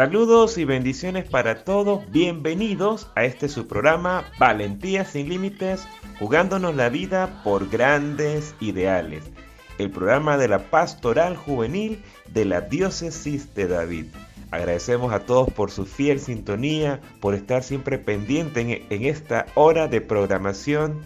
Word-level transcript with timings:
Saludos 0.00 0.56
y 0.56 0.64
bendiciones 0.64 1.28
para 1.28 1.62
todos. 1.62 2.10
Bienvenidos 2.10 3.10
a 3.16 3.26
este 3.26 3.50
su 3.50 3.66
programa 3.66 4.24
Valentía 4.38 5.04
sin 5.04 5.28
Límites, 5.28 5.86
jugándonos 6.18 6.74
la 6.74 6.88
vida 6.88 7.42
por 7.44 7.68
grandes 7.68 8.54
ideales. 8.60 9.24
El 9.76 9.90
programa 9.90 10.38
de 10.38 10.48
la 10.48 10.70
Pastoral 10.70 11.36
Juvenil 11.36 12.02
de 12.32 12.46
la 12.46 12.62
Diócesis 12.62 13.54
de 13.54 13.68
David. 13.68 14.06
Agradecemos 14.50 15.12
a 15.12 15.26
todos 15.26 15.52
por 15.52 15.70
su 15.70 15.84
fiel 15.84 16.18
sintonía, 16.18 17.02
por 17.20 17.34
estar 17.34 17.62
siempre 17.62 17.98
pendiente 17.98 18.86
en, 18.88 19.04
esta 19.04 19.44
hora 19.54 19.86
de 19.86 20.00
programación 20.00 21.02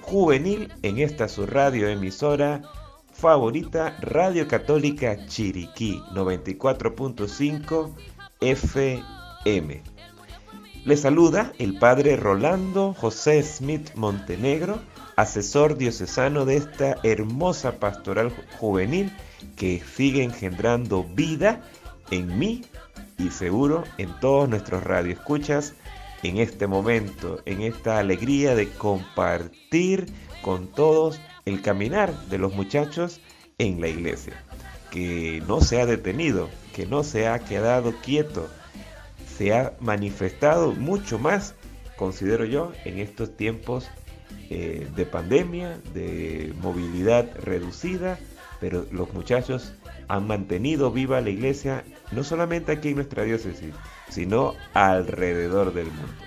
juvenil 0.00 0.72
en 0.84 0.98
esta 0.98 1.26
su 1.26 1.44
radio 1.44 1.88
emisora 1.88 2.62
favorita 3.12 3.96
Radio 4.00 4.46
Católica 4.46 5.26
Chiriquí 5.26 6.00
94.5 6.14 7.90
FM. 8.40 9.82
Le 10.84 10.96
saluda 10.96 11.52
el 11.58 11.78
padre 11.78 12.16
Rolando 12.16 12.94
José 12.94 13.42
Smith 13.42 13.90
Montenegro, 13.94 14.80
asesor 15.16 15.76
diocesano 15.76 16.44
de 16.44 16.56
esta 16.56 16.96
hermosa 17.02 17.78
pastoral 17.80 18.32
juvenil 18.58 19.12
que 19.56 19.82
sigue 19.96 20.22
engendrando 20.22 21.04
vida 21.04 21.60
en 22.10 22.38
mí 22.38 22.64
y 23.18 23.30
seguro 23.30 23.84
en 23.98 24.18
todos 24.20 24.48
nuestros 24.48 24.84
radioescuchas 24.84 25.74
en 26.22 26.38
este 26.38 26.66
momento, 26.66 27.40
en 27.44 27.62
esta 27.62 27.98
alegría 27.98 28.54
de 28.54 28.68
compartir 28.68 30.06
con 30.42 30.68
todos 30.68 31.20
el 31.44 31.62
caminar 31.62 32.12
de 32.28 32.38
los 32.38 32.54
muchachos 32.54 33.20
en 33.58 33.80
la 33.80 33.88
iglesia, 33.88 34.34
que 34.90 35.42
no 35.46 35.60
se 35.60 35.80
ha 35.80 35.86
detenido, 35.86 36.48
que 36.78 36.86
no 36.86 37.02
se 37.02 37.26
ha 37.26 37.40
quedado 37.40 37.92
quieto, 38.04 38.48
se 39.36 39.52
ha 39.52 39.72
manifestado 39.80 40.70
mucho 40.70 41.18
más, 41.18 41.56
considero 41.96 42.44
yo, 42.44 42.70
en 42.84 43.00
estos 43.00 43.36
tiempos 43.36 43.90
eh, 44.48 44.86
de 44.94 45.04
pandemia, 45.04 45.80
de 45.92 46.54
movilidad 46.62 47.26
reducida, 47.36 48.16
pero 48.60 48.86
los 48.92 49.12
muchachos 49.12 49.74
han 50.06 50.28
mantenido 50.28 50.92
viva 50.92 51.20
la 51.20 51.30
iglesia, 51.30 51.82
no 52.12 52.22
solamente 52.22 52.70
aquí 52.70 52.90
en 52.90 52.94
nuestra 52.94 53.24
diócesis, 53.24 53.74
sino 54.08 54.54
alrededor 54.72 55.74
del 55.74 55.86
mundo. 55.86 56.22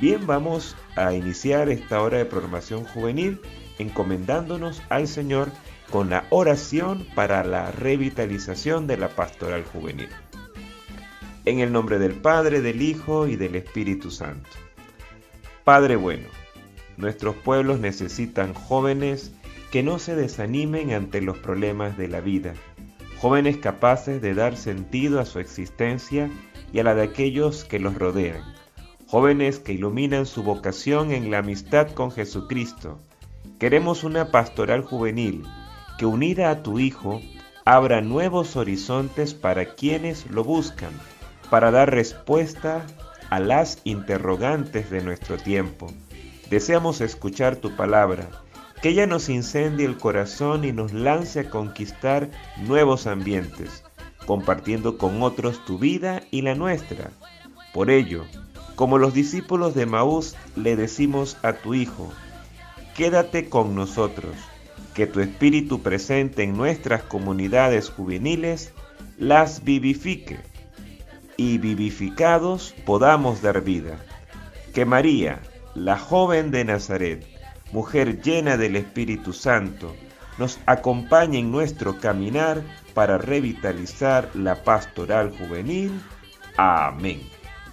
Bien, 0.00 0.26
vamos 0.26 0.74
a 0.96 1.12
iniciar 1.14 1.68
esta 1.68 2.02
hora 2.02 2.18
de 2.18 2.24
programación 2.24 2.86
juvenil 2.86 3.40
encomendándonos 3.78 4.82
al 4.88 5.06
Señor 5.06 5.52
con 5.90 6.10
la 6.10 6.24
oración 6.30 7.06
para 7.14 7.44
la 7.44 7.70
revitalización 7.70 8.86
de 8.86 8.96
la 8.96 9.08
pastoral 9.08 9.64
juvenil. 9.64 10.08
En 11.44 11.58
el 11.58 11.72
nombre 11.72 11.98
del 11.98 12.12
Padre, 12.12 12.60
del 12.60 12.80
Hijo 12.80 13.26
y 13.26 13.36
del 13.36 13.56
Espíritu 13.56 14.10
Santo. 14.10 14.48
Padre 15.64 15.96
bueno, 15.96 16.28
nuestros 16.96 17.34
pueblos 17.36 17.80
necesitan 17.80 18.54
jóvenes 18.54 19.32
que 19.70 19.82
no 19.82 19.98
se 19.98 20.16
desanimen 20.16 20.92
ante 20.92 21.20
los 21.20 21.38
problemas 21.38 21.96
de 21.98 22.08
la 22.08 22.20
vida, 22.20 22.54
jóvenes 23.18 23.56
capaces 23.56 24.22
de 24.22 24.34
dar 24.34 24.56
sentido 24.56 25.20
a 25.20 25.26
su 25.26 25.38
existencia 25.38 26.30
y 26.72 26.78
a 26.78 26.84
la 26.84 26.94
de 26.94 27.02
aquellos 27.02 27.64
que 27.64 27.78
los 27.78 27.94
rodean, 27.94 28.42
jóvenes 29.06 29.58
que 29.58 29.72
iluminan 29.72 30.26
su 30.26 30.42
vocación 30.42 31.12
en 31.12 31.30
la 31.30 31.38
amistad 31.38 31.90
con 31.92 32.10
Jesucristo, 32.10 32.98
Queremos 33.60 34.04
una 34.04 34.30
pastoral 34.30 34.80
juvenil 34.80 35.44
que 36.00 36.06
unida 36.06 36.48
a 36.48 36.62
tu 36.62 36.78
Hijo 36.78 37.20
abra 37.66 38.00
nuevos 38.00 38.56
horizontes 38.56 39.34
para 39.34 39.74
quienes 39.74 40.30
lo 40.30 40.44
buscan, 40.44 40.92
para 41.50 41.70
dar 41.70 41.90
respuesta 41.90 42.86
a 43.28 43.38
las 43.38 43.82
interrogantes 43.84 44.88
de 44.88 45.02
nuestro 45.02 45.36
tiempo. 45.36 45.92
Deseamos 46.48 47.02
escuchar 47.02 47.56
tu 47.56 47.76
palabra, 47.76 48.30
que 48.80 48.88
ella 48.88 49.06
nos 49.06 49.28
incendie 49.28 49.84
el 49.84 49.98
corazón 49.98 50.64
y 50.64 50.72
nos 50.72 50.94
lance 50.94 51.40
a 51.40 51.50
conquistar 51.50 52.30
nuevos 52.66 53.06
ambientes, 53.06 53.84
compartiendo 54.24 54.96
con 54.96 55.22
otros 55.22 55.62
tu 55.66 55.78
vida 55.78 56.22
y 56.30 56.40
la 56.40 56.54
nuestra. 56.54 57.10
Por 57.74 57.90
ello, 57.90 58.24
como 58.74 58.96
los 58.96 59.12
discípulos 59.12 59.74
de 59.74 59.84
Maús 59.84 60.34
le 60.56 60.76
decimos 60.76 61.36
a 61.42 61.52
tu 61.52 61.74
Hijo, 61.74 62.10
quédate 62.96 63.50
con 63.50 63.74
nosotros, 63.74 64.34
que 64.94 65.06
tu 65.06 65.20
espíritu 65.20 65.82
presente 65.82 66.42
en 66.42 66.56
nuestras 66.56 67.02
comunidades 67.02 67.90
juveniles 67.90 68.72
las 69.18 69.64
vivifique 69.64 70.40
y 71.36 71.58
vivificados 71.58 72.74
podamos 72.84 73.42
dar 73.42 73.62
vida. 73.62 73.98
Que 74.74 74.84
María, 74.84 75.40
la 75.74 75.98
joven 75.98 76.50
de 76.50 76.64
Nazaret, 76.64 77.26
mujer 77.72 78.20
llena 78.22 78.56
del 78.56 78.76
Espíritu 78.76 79.32
Santo, 79.32 79.94
nos 80.38 80.58
acompañe 80.66 81.38
en 81.38 81.50
nuestro 81.50 81.98
caminar 81.98 82.62
para 82.94 83.18
revitalizar 83.18 84.28
la 84.34 84.64
pastoral 84.64 85.30
juvenil. 85.36 85.92
Amén. 86.56 87.20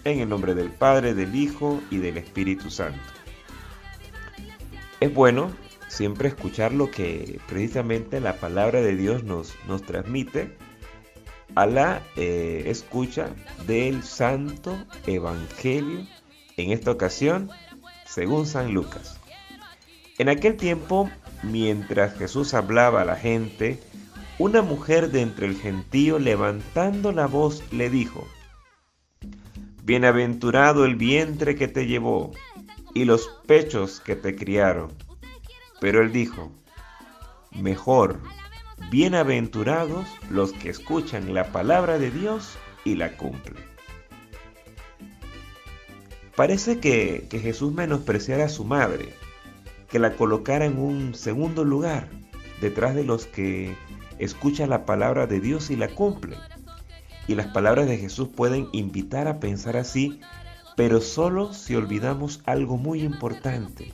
En 0.04 0.20
el 0.20 0.30
nombre 0.30 0.54
del 0.54 0.70
Padre, 0.70 1.14
del 1.14 1.36
Hijo 1.36 1.82
y 1.90 1.98
del 1.98 2.18
Espíritu 2.18 2.70
Santo. 2.70 3.00
Es 5.00 5.14
bueno 5.14 5.52
siempre 5.88 6.30
escuchar 6.30 6.74
lo 6.74 6.92
que 6.92 7.40
precisamente 7.48 8.20
la 8.20 8.38
palabra 8.38 8.82
de 8.82 8.96
Dios 8.96 9.24
nos, 9.24 9.56
nos 9.68 9.84
transmite 9.84 10.56
a 11.56 11.66
la 11.66 12.04
eh, 12.16 12.64
escucha 12.68 13.30
del 13.66 14.04
Santo 14.04 14.78
Evangelio, 15.06 16.06
en 16.58 16.72
esta 16.72 16.92
ocasión, 16.92 17.50
según 18.06 18.46
San 18.46 18.74
Lucas. 18.74 19.20
En 20.18 20.30
aquel 20.30 20.58
tiempo, 20.58 21.10
mientras 21.44 22.18
Jesús 22.18 22.54
hablaba 22.54 23.02
a 23.02 23.06
la 23.06 23.16
gente, 23.16 23.80
una 24.40 24.62
mujer 24.62 25.12
de 25.12 25.22
entre 25.22 25.48
el 25.48 25.56
gentío 25.56 26.20
levantando 26.20 27.12
la 27.12 27.28
voz 27.28 27.64
le 27.72 27.90
dijo, 27.90 28.28
Bienaventurado 29.84 30.86
el 30.86 30.96
vientre 30.96 31.56
que 31.56 31.68
te 31.68 31.88
llevó 31.88 32.34
y 32.94 33.06
los 33.06 33.30
pechos 33.48 34.00
que 34.00 34.16
te 34.16 34.36
criaron. 34.36 34.92
Pero 35.80 36.02
él 36.02 36.12
dijo, 36.12 36.52
mejor, 37.52 38.20
bienaventurados 38.90 40.08
los 40.30 40.54
que 40.54 40.70
escuchan 40.70 41.34
la 41.34 41.52
palabra 41.52 42.00
de 42.00 42.12
Dios 42.12 42.58
y 42.84 42.96
la 42.96 43.16
cumplen. 43.18 43.64
Parece 46.36 46.80
que, 46.80 47.28
que 47.30 47.40
Jesús 47.40 47.74
menospreciara 47.74 48.46
a 48.46 48.50
su 48.50 48.64
madre, 48.64 49.14
que 49.90 50.00
la 50.00 50.14
colocara 50.16 50.66
en 50.66 50.78
un 50.78 51.16
segundo 51.16 51.64
lugar, 51.64 52.10
detrás 52.62 52.96
de 52.96 53.04
los 53.04 53.26
que 53.26 53.76
escuchan 54.20 54.70
la 54.70 54.86
palabra 54.86 55.28
de 55.28 55.40
Dios 55.40 55.70
y 55.70 55.76
la 55.76 55.88
cumplen. 55.90 56.40
Y 57.28 57.36
las 57.36 57.48
palabras 57.48 57.88
de 57.88 57.98
Jesús 57.98 58.30
pueden 58.30 58.70
invitar 58.72 59.28
a 59.28 59.40
pensar 59.40 59.78
así 59.78 60.22
pero 60.78 61.02
solo 61.02 61.54
si 61.54 61.76
olvidamos 61.76 62.40
algo 62.46 62.78
muy 62.78 63.02
importante. 63.02 63.92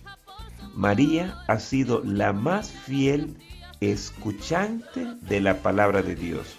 María 0.74 1.38
ha 1.48 1.60
sido 1.60 2.02
la 2.04 2.34
más 2.34 2.72
fiel 2.72 3.38
escuchante 3.80 5.06
de 5.22 5.42
la 5.42 5.58
palabra 5.62 6.02
de 6.02 6.16
Dios. 6.16 6.56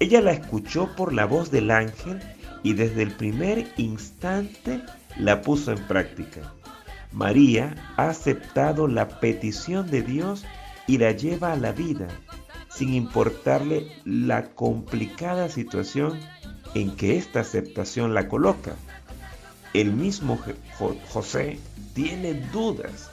Ella 0.00 0.20
la 0.20 0.32
escuchó 0.32 0.94
por 0.96 1.12
la 1.12 1.26
voz 1.26 1.50
del 1.50 1.70
ángel 1.70 2.20
y 2.62 2.72
desde 2.74 3.02
el 3.02 3.12
primer 3.12 3.72
instante 3.76 4.82
la 5.18 5.42
puso 5.42 5.72
en 5.72 5.86
práctica. 5.86 6.52
María 7.12 7.74
ha 7.96 8.08
aceptado 8.08 8.88
la 8.88 9.20
petición 9.20 9.90
de 9.90 10.02
Dios 10.02 10.44
y 10.86 10.98
la 10.98 11.12
lleva 11.12 11.52
a 11.52 11.56
la 11.56 11.72
vida, 11.72 12.08
sin 12.68 12.92
importarle 12.94 13.88
la 14.04 14.54
complicada 14.54 15.48
situación 15.48 16.18
en 16.74 16.96
que 16.96 17.16
esta 17.16 17.40
aceptación 17.40 18.14
la 18.14 18.28
coloca 18.28 18.74
el 19.74 19.92
mismo 19.92 20.38
José 21.08 21.58
tiene 21.94 22.34
dudas 22.52 23.10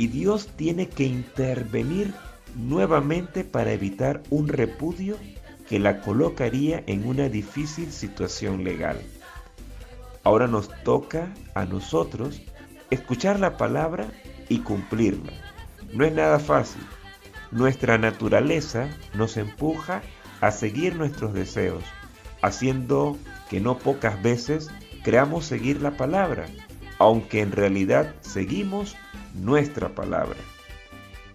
y 0.00 0.06
Dios 0.06 0.48
tiene 0.56 0.88
que 0.88 1.04
intervenir 1.04 2.14
nuevamente 2.54 3.44
para 3.44 3.72
evitar 3.72 4.22
un 4.30 4.48
repudio 4.48 5.18
que 5.68 5.78
la 5.78 6.00
colocaría 6.00 6.82
en 6.86 7.06
una 7.06 7.28
difícil 7.28 7.92
situación 7.92 8.64
legal. 8.64 8.98
Ahora 10.24 10.46
nos 10.46 10.70
toca 10.84 11.34
a 11.54 11.66
nosotros 11.66 12.40
escuchar 12.88 13.40
la 13.40 13.58
palabra 13.58 14.06
y 14.48 14.60
cumplirla. 14.60 15.34
No 15.92 16.06
es 16.06 16.14
nada 16.14 16.38
fácil. 16.38 16.80
Nuestra 17.50 17.98
naturaleza 17.98 18.88
nos 19.12 19.36
empuja 19.36 20.00
a 20.40 20.50
seguir 20.50 20.96
nuestros 20.96 21.34
deseos, 21.34 21.84
haciendo 22.40 23.18
que 23.50 23.60
no 23.60 23.76
pocas 23.76 24.22
veces 24.22 24.70
creamos 25.04 25.44
seguir 25.44 25.82
la 25.82 25.98
palabra, 25.98 26.46
aunque 26.98 27.42
en 27.42 27.52
realidad 27.52 28.14
seguimos 28.22 28.96
nuestra 29.34 29.90
palabra. 29.90 30.38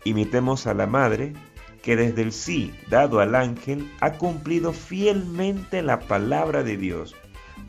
Imitemos 0.03 0.67
a 0.67 0.73
la 0.73 0.87
madre 0.87 1.33
que 1.81 1.95
desde 1.95 2.21
el 2.21 2.31
sí 2.31 2.73
dado 2.89 3.19
al 3.19 3.35
ángel 3.35 3.91
ha 4.01 4.13
cumplido 4.13 4.73
fielmente 4.73 5.81
la 5.81 5.99
palabra 5.99 6.63
de 6.63 6.77
Dios, 6.77 7.15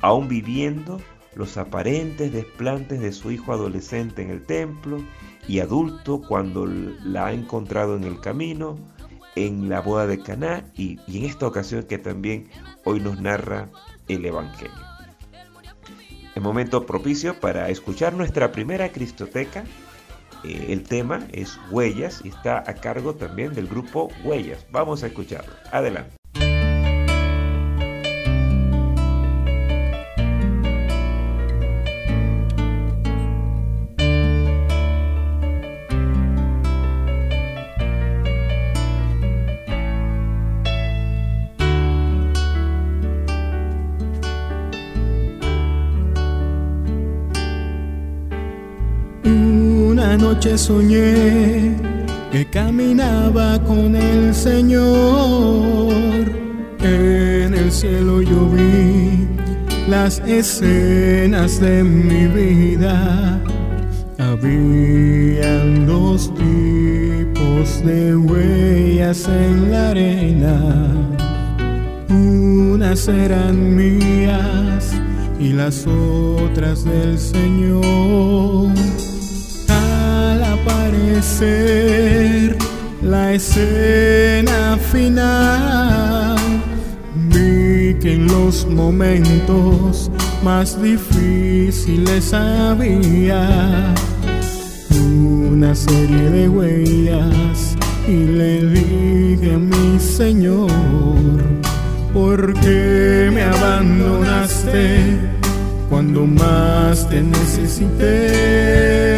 aun 0.01 0.29
viviendo 0.29 1.01
los 1.35 1.57
aparentes 1.59 2.33
desplantes 2.33 3.01
de 3.01 3.13
su 3.13 3.31
hijo 3.31 3.53
adolescente 3.53 4.23
en 4.23 4.31
el 4.31 4.43
templo 4.43 5.03
y 5.47 5.61
adulto 5.61 6.23
cuando 6.23 6.67
la 6.67 7.27
ha 7.27 7.33
encontrado 7.33 7.97
en 7.97 8.05
el 8.05 8.21
camino, 8.21 8.79
en 9.35 9.69
la 9.69 9.81
boda 9.81 10.07
de 10.07 10.23
Caná 10.23 10.65
y, 10.75 10.99
y 11.07 11.19
en 11.19 11.25
esta 11.27 11.47
ocasión 11.47 11.83
que 11.83 11.99
también 11.99 12.49
hoy 12.85 13.01
nos 13.01 13.21
narra 13.21 13.69
el 14.09 14.25
Evangelio. 14.25 14.97
El 16.35 16.43
momento 16.43 16.85
propicio 16.85 17.41
para 17.41 17.71
escuchar 17.71 18.13
nuestra 18.13 18.53
primera 18.53 18.93
Cristoteca. 18.93 19.65
Eh, 20.47 20.67
el 20.73 20.85
tema 20.85 21.27
es 21.33 21.59
Huellas 21.71 22.23
y 22.25 22.29
está 22.29 22.59
a 22.59 22.75
cargo 22.75 23.15
también 23.15 23.55
del 23.55 23.67
grupo 23.67 24.09
Huellas. 24.25 24.65
Vamos 24.71 25.03
a 25.03 25.09
escucharlo. 25.09 25.53
Adelante. 25.73 26.16
Noche 50.47 50.59
soñé 50.59 51.77
que 52.31 52.47
caminaba 52.47 53.59
con 53.65 53.97
el 53.97 54.35
Señor. 54.35 55.95
En 56.81 57.55
el 57.55 57.73
cielo 57.73 58.23
yo 58.23 58.49
vi 58.51 59.27
las 59.89 60.19
escenas 60.21 61.61
de 61.61 61.83
mi 61.83 62.27
vida. 62.27 63.41
Habían 64.19 65.87
dos 65.87 66.33
tipos 66.35 67.85
de 67.85 68.17
huellas 68.17 69.29
en 69.29 69.71
la 69.71 69.91
arena. 69.91 70.93
Unas 72.09 73.09
eran 73.09 73.75
mías 73.75 74.93
y 75.41 75.53
las 75.53 75.87
otras 75.87 76.85
del 76.85 77.19
Señor 77.19 79.06
la 83.03 83.33
escena 83.33 84.77
final. 84.93 86.37
Vi 87.31 87.95
que 88.01 88.15
en 88.15 88.27
los 88.27 88.67
momentos 88.67 90.11
más 90.45 90.81
difíciles 90.83 92.35
había 92.35 93.95
una 94.91 95.75
serie 95.75 96.31
de 96.31 96.49
huellas 96.51 97.77
y 98.07 98.25
le 98.27 98.67
dije 98.67 99.55
a 99.55 99.59
mi 99.59 99.99
Señor, 99.99 100.71
¿por 102.13 102.53
qué 102.61 103.31
me 103.33 103.43
abandonaste 103.43 105.19
cuando 105.89 106.27
más 106.27 107.09
te 107.09 107.23
necesité? 107.23 109.16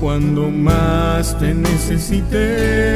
Cuando 0.00 0.50
más 0.50 1.38
te 1.38 1.54
necesité? 1.54 2.87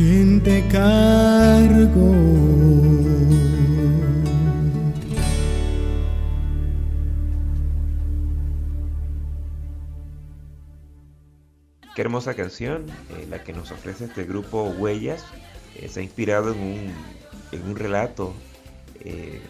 ¿Quién 0.00 0.42
te 0.42 0.66
cargo? 0.68 2.14
Qué 11.94 12.00
hermosa 12.00 12.32
canción, 12.32 12.86
eh, 13.10 13.26
la 13.28 13.44
que 13.44 13.52
nos 13.52 13.72
ofrece 13.72 14.06
este 14.06 14.24
grupo 14.24 14.62
Huellas. 14.70 15.22
Eh, 15.76 15.90
se 15.90 16.00
ha 16.00 16.02
inspirado 16.02 16.54
en 16.54 16.60
un, 16.60 16.94
en 17.52 17.62
un 17.68 17.76
relato, 17.76 18.32
eh, 19.00 19.42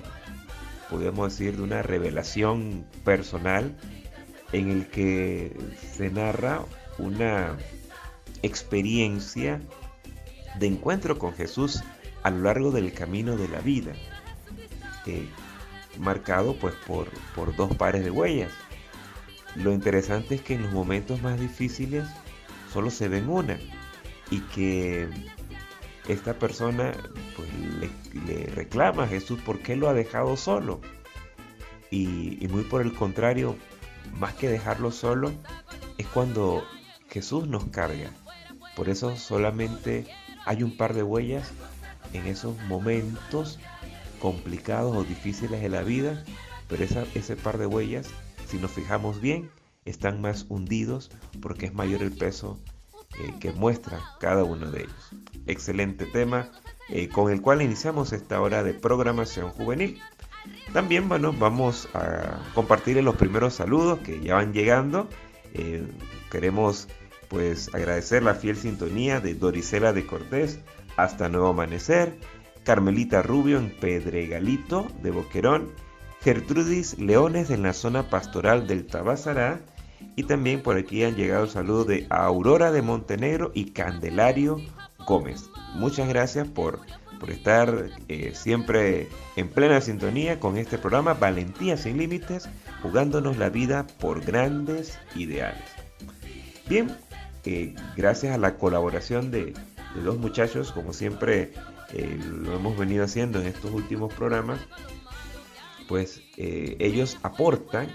podemos 0.91 1.31
decir, 1.31 1.59
de 1.59 1.63
una 1.63 1.83
revelación 1.83 2.85
personal 3.05 3.77
en 4.51 4.69
el 4.69 4.89
que 4.89 5.57
se 5.93 6.11
narra 6.11 6.65
una 6.99 7.57
experiencia 8.43 9.61
de 10.59 10.67
encuentro 10.67 11.19
con 11.19 11.33
Jesús 11.35 11.83
a 12.23 12.31
lo 12.31 12.43
largo 12.43 12.71
del 12.71 12.93
camino 12.93 13.37
de 13.37 13.49
la 13.49 13.61
vida, 13.61 13.93
marcado 15.99 16.55
pues 16.57 16.75
por, 16.87 17.09
por 17.35 17.55
dos 17.57 17.75
pares 17.77 18.05
de 18.05 18.11
huellas. 18.11 18.53
Lo 19.57 19.73
interesante 19.73 20.37
es 20.37 20.43
que 20.43 20.55
en 20.55 20.63
los 20.63 20.73
momentos 20.73 21.23
más 21.23 21.41
difíciles 21.41 22.07
solo 22.73 22.91
se 22.91 23.09
ven 23.09 23.29
una 23.29 23.59
y 24.31 24.41
que 24.41 25.09
esta 26.09 26.35
persona 26.35 26.93
pues, 27.37 27.49
le, 28.27 28.47
reclama 28.47 29.05
a 29.05 29.09
Jesús 29.09 29.41
por 29.41 29.61
qué 29.61 29.77
lo 29.77 29.89
ha 29.89 29.95
dejado 29.95 30.37
solo. 30.37 30.81
Y, 31.91 32.39
y 32.45 32.49
muy 32.49 32.63
por 32.63 32.83
el 32.83 32.95
contrario, 32.95 33.57
más 34.19 34.35
que 34.35 34.49
dejarlo 34.49 34.93
solo, 34.93 35.33
es 35.99 36.07
cuando 36.07 36.65
Jesús 37.09 37.49
nos 37.49 37.65
carga. 37.67 38.11
Por 38.77 38.89
eso 38.89 39.17
solamente 39.17 40.07
hay 40.47 40.63
un 40.63 40.77
par 40.77 40.95
de 40.95 41.03
huellas 41.03 41.53
en 42.13 42.27
esos 42.27 42.59
momentos 42.65 43.59
complicados 44.21 44.97
o 44.97 45.05
difíciles 45.05 45.61
de 45.61 45.69
la 45.69 45.83
vida, 45.83 46.25
pero 46.69 46.85
ese 46.85 47.37
par 47.37 47.59
de 47.59 47.67
huellas, 47.67 48.09
si 48.47 48.59
nos 48.59 48.71
fijamos 48.71 49.21
bien, 49.21 49.51
están 49.85 50.21
más 50.21 50.47
hundidos 50.49 51.11
porque 51.41 51.67
es 51.67 51.75
mayor 51.75 52.03
el 52.03 52.13
peso 52.13 52.59
eh, 53.19 53.35
que 53.41 53.53
muestra 53.53 54.01
cada 54.21 54.45
uno 54.45 54.71
de 54.71 54.83
ellos. 54.83 55.11
Excelente 55.47 56.07
tema 56.07 56.51
eh, 56.89 57.09
con 57.09 57.33
el 57.33 57.41
cual 57.41 57.63
iniciamos 57.63 58.13
esta 58.13 58.41
hora 58.41 58.63
de 58.63 58.75
programación 58.75 59.51
juvenil. 59.51 60.01
También 60.73 61.09
bueno, 61.09 61.33
vamos 61.33 61.89
a 61.95 62.39
compartir 62.55 63.03
los 63.03 63.17
primeros 63.17 63.55
saludos 63.55 63.99
que 64.01 64.21
ya 64.21 64.37
van 64.37 64.53
llegando. 64.53 65.09
Eh, 65.55 65.87
queremos 66.31 66.89
pues 67.31 67.73
agradecer 67.73 68.25
la 68.25 68.35
fiel 68.35 68.57
sintonía 68.57 69.21
de 69.21 69.35
Dorisela 69.35 69.93
de 69.93 70.05
Cortés 70.05 70.59
hasta 70.97 71.29
Nuevo 71.29 71.49
Amanecer, 71.49 72.19
Carmelita 72.65 73.23
Rubio 73.23 73.59
en 73.59 73.71
Pedregalito 73.71 74.89
de 75.01 75.13
Boquerón, 75.13 75.71
Gertrudis 76.23 76.99
Leones 76.99 77.51
en 77.51 77.63
la 77.63 77.73
zona 77.73 78.11
pastoral 78.11 78.67
del 78.67 78.85
Tabasará 78.85 79.61
y 80.17 80.25
también 80.25 80.63
por 80.63 80.77
aquí 80.77 81.05
han 81.05 81.15
llegado 81.15 81.47
saludos 81.47 81.87
de 81.87 82.07
Aurora 82.11 82.73
de 82.73 82.83
Montenegro 82.83 83.53
y 83.55 83.71
Candelario 83.71 84.59
Gómez. 85.07 85.51
Muchas 85.75 86.09
gracias 86.09 86.49
por, 86.49 86.81
por 87.21 87.31
estar 87.31 87.91
eh, 88.09 88.33
siempre 88.35 89.09
en 89.37 89.49
plena 89.49 89.81
sintonía 89.81 90.41
con 90.41 90.57
este 90.57 90.79
programa 90.79 91.15
Valentía 91.15 91.77
sin 91.77 91.97
Límites, 91.97 92.49
jugándonos 92.83 93.39
la 93.39 93.51
vida 93.51 93.87
por 94.01 94.21
grandes 94.21 94.99
ideales. 95.15 95.65
Bien, 96.69 96.91
eh, 97.45 97.75
gracias 97.97 98.35
a 98.35 98.39
la 98.39 98.57
colaboración 98.57 99.31
de, 99.31 99.55
dos 100.03 100.19
muchachos, 100.19 100.73
como 100.73 100.93
siempre 100.93 101.53
eh, 101.93 102.19
lo 102.25 102.55
hemos 102.55 102.79
venido 102.79 103.05
haciendo 103.05 103.41
en 103.41 103.47
estos 103.47 103.73
últimos 103.73 104.13
programas, 104.15 104.61
pues 105.89 106.23
ellos 106.37 107.19
aportan 107.23 107.89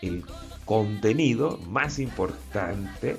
el 0.00 0.24
contenido 0.64 1.58
más 1.68 1.98
importante, 1.98 3.16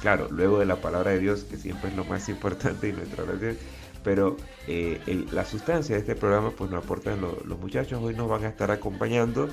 claro, 0.00 0.28
luego 0.30 0.58
de 0.58 0.66
la 0.66 0.76
palabra 0.76 1.12
de 1.12 1.20
Dios, 1.20 1.44
que 1.44 1.56
siempre 1.56 1.90
es 1.90 1.96
lo 1.96 2.04
más 2.04 2.28
importante 2.28 2.88
en 2.88 2.96
nuestra 2.96 3.24
oración, 3.24 3.56
pero 4.02 4.36
eh, 4.66 5.26
la 5.32 5.44
sustancia 5.44 5.94
de 5.94 6.00
este 6.00 6.14
programa 6.14 6.50
pues 6.50 6.70
nos 6.70 6.84
aportan 6.84 7.20
los 7.20 7.58
muchachos, 7.58 8.02
hoy 8.02 8.14
nos 8.14 8.28
van 8.28 8.44
a 8.44 8.48
estar 8.48 8.70
acompañando 8.70 9.48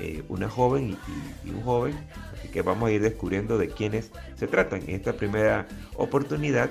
eh, 0.00 0.24
una 0.30 0.48
joven 0.48 0.96
y, 1.44 1.50
un 1.50 1.62
joven, 1.62 1.94
así 2.32 2.48
que 2.48 2.62
vamos 2.62 2.88
a 2.88 2.92
ir 2.92 3.02
descubriendo 3.02 3.58
de 3.58 3.68
quiénes 3.68 4.10
se 4.34 4.46
tratan. 4.46 4.80
En 4.86 4.94
esta 4.94 5.12
primera 5.12 5.68
oportunidad 5.94 6.70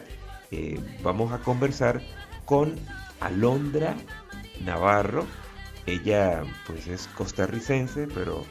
eh, 0.49 0.79
vamos 1.03 1.31
a 1.31 1.37
conversar 1.37 2.01
con 2.45 2.75
Alondra 3.19 3.95
Navarro, 4.65 5.27
ella 5.85 6.41
pues 6.65 6.87
es 6.87 7.07
costarricense, 7.09 8.07
pero 8.07 8.43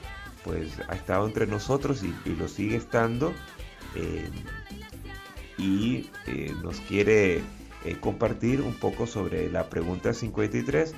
pues 0.45 0.71
ha 0.89 0.95
estado 0.95 1.27
entre 1.27 1.49
nosotros 1.49 2.05
y, 2.05 2.35
lo 2.37 2.47
sigue 2.47 2.77
estando 2.77 3.35
eh, 3.97 4.31
y 5.59 6.09
nos 6.63 6.79
quiere 6.83 7.43
compartir 8.01 8.61
un 8.61 8.75
poco 8.75 9.09
sobre 9.09 9.51
la 9.51 9.69
pregunta 9.69 10.15
53. 10.15 10.95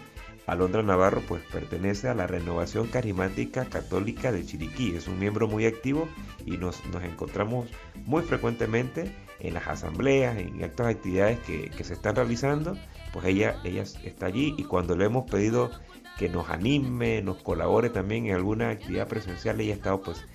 Alondra 0.51 0.83
Navarro 0.83 1.23
pues 1.29 1.43
pertenece 1.53 2.09
a 2.09 2.15
la 2.15 2.27
Renovación 2.27 2.89
Carismática 2.89 3.67
Católica 3.67 4.33
de 4.33 4.45
Chiriquí, 4.45 4.97
es 4.97 5.07
un 5.07 5.19
miembro 5.19 5.47
muy 5.47 5.65
activo 5.65 6.09
y 6.45 6.57
nos, 6.57 6.83
encontramos 7.05 7.69
muy 8.05 8.23
frecuentemente 8.23 9.15
en 9.39 9.55
las 9.55 9.69
asambleas, 9.69 10.37
en 10.39 10.63
actas 10.65 10.89
actividades 10.89 11.39
que, 11.41 11.71
que, 11.71 11.85
se 11.85 11.95
están 11.95 12.17
realizando, 12.17 12.77
pues 13.13 13.27
ella, 13.27 13.61
ella 13.63 13.83
está 13.83 14.27
allí 14.27 14.55
y 14.59 14.65
cuando 14.65 14.97
le 14.97 15.05
hemos 15.05 15.31
pedido 15.31 15.71
que 16.19 16.29
nos 16.29 16.51
anime, 16.51 17.23
nos 17.23 17.43
colabore 17.43 17.89
también 17.89 18.27
en 18.27 18.35
alguna 18.35 18.71
actividad 18.71 19.07
presencial. 19.07 19.61
Ella 19.61 19.75
ha 19.75 19.77
estado 19.77 20.03
pues 20.03 20.27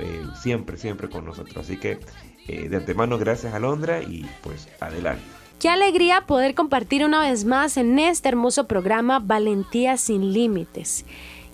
eh, 0.00 0.22
siempre, 0.40 0.78
siempre 0.78 1.08
con 1.08 1.24
nosotros. 1.24 1.58
Así 1.58 1.76
que 1.76 2.00
eh, 2.48 2.68
de 2.68 2.76
antemano 2.76 3.18
gracias 3.18 3.54
a 3.54 3.58
Londra 3.58 4.02
y 4.02 4.28
pues 4.42 4.68
adelante. 4.80 5.22
Qué 5.60 5.68
alegría 5.68 6.20
poder 6.26 6.54
compartir 6.54 7.04
una 7.04 7.20
vez 7.20 7.44
más 7.44 7.76
en 7.76 7.98
este 7.98 8.28
hermoso 8.28 8.68
programa 8.68 9.18
Valentía 9.18 9.96
sin 9.96 10.32
Límites. 10.32 11.04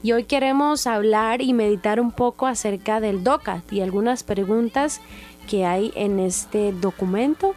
Y 0.03 0.13
hoy 0.13 0.25
queremos 0.25 0.87
hablar 0.87 1.41
y 1.41 1.55
meditar 1.55 2.01
un 2.01 2.13
poco 2.13 2.47
acerca 2.47 3.01
del 3.01 3.25
DOCAT 3.25 3.73
y 3.73 3.81
algunas 3.81 4.23
preguntas 4.23 5.01
que 5.49 5.65
hay 5.65 5.91
en 5.97 6.21
este 6.21 6.73
documento. 6.73 7.55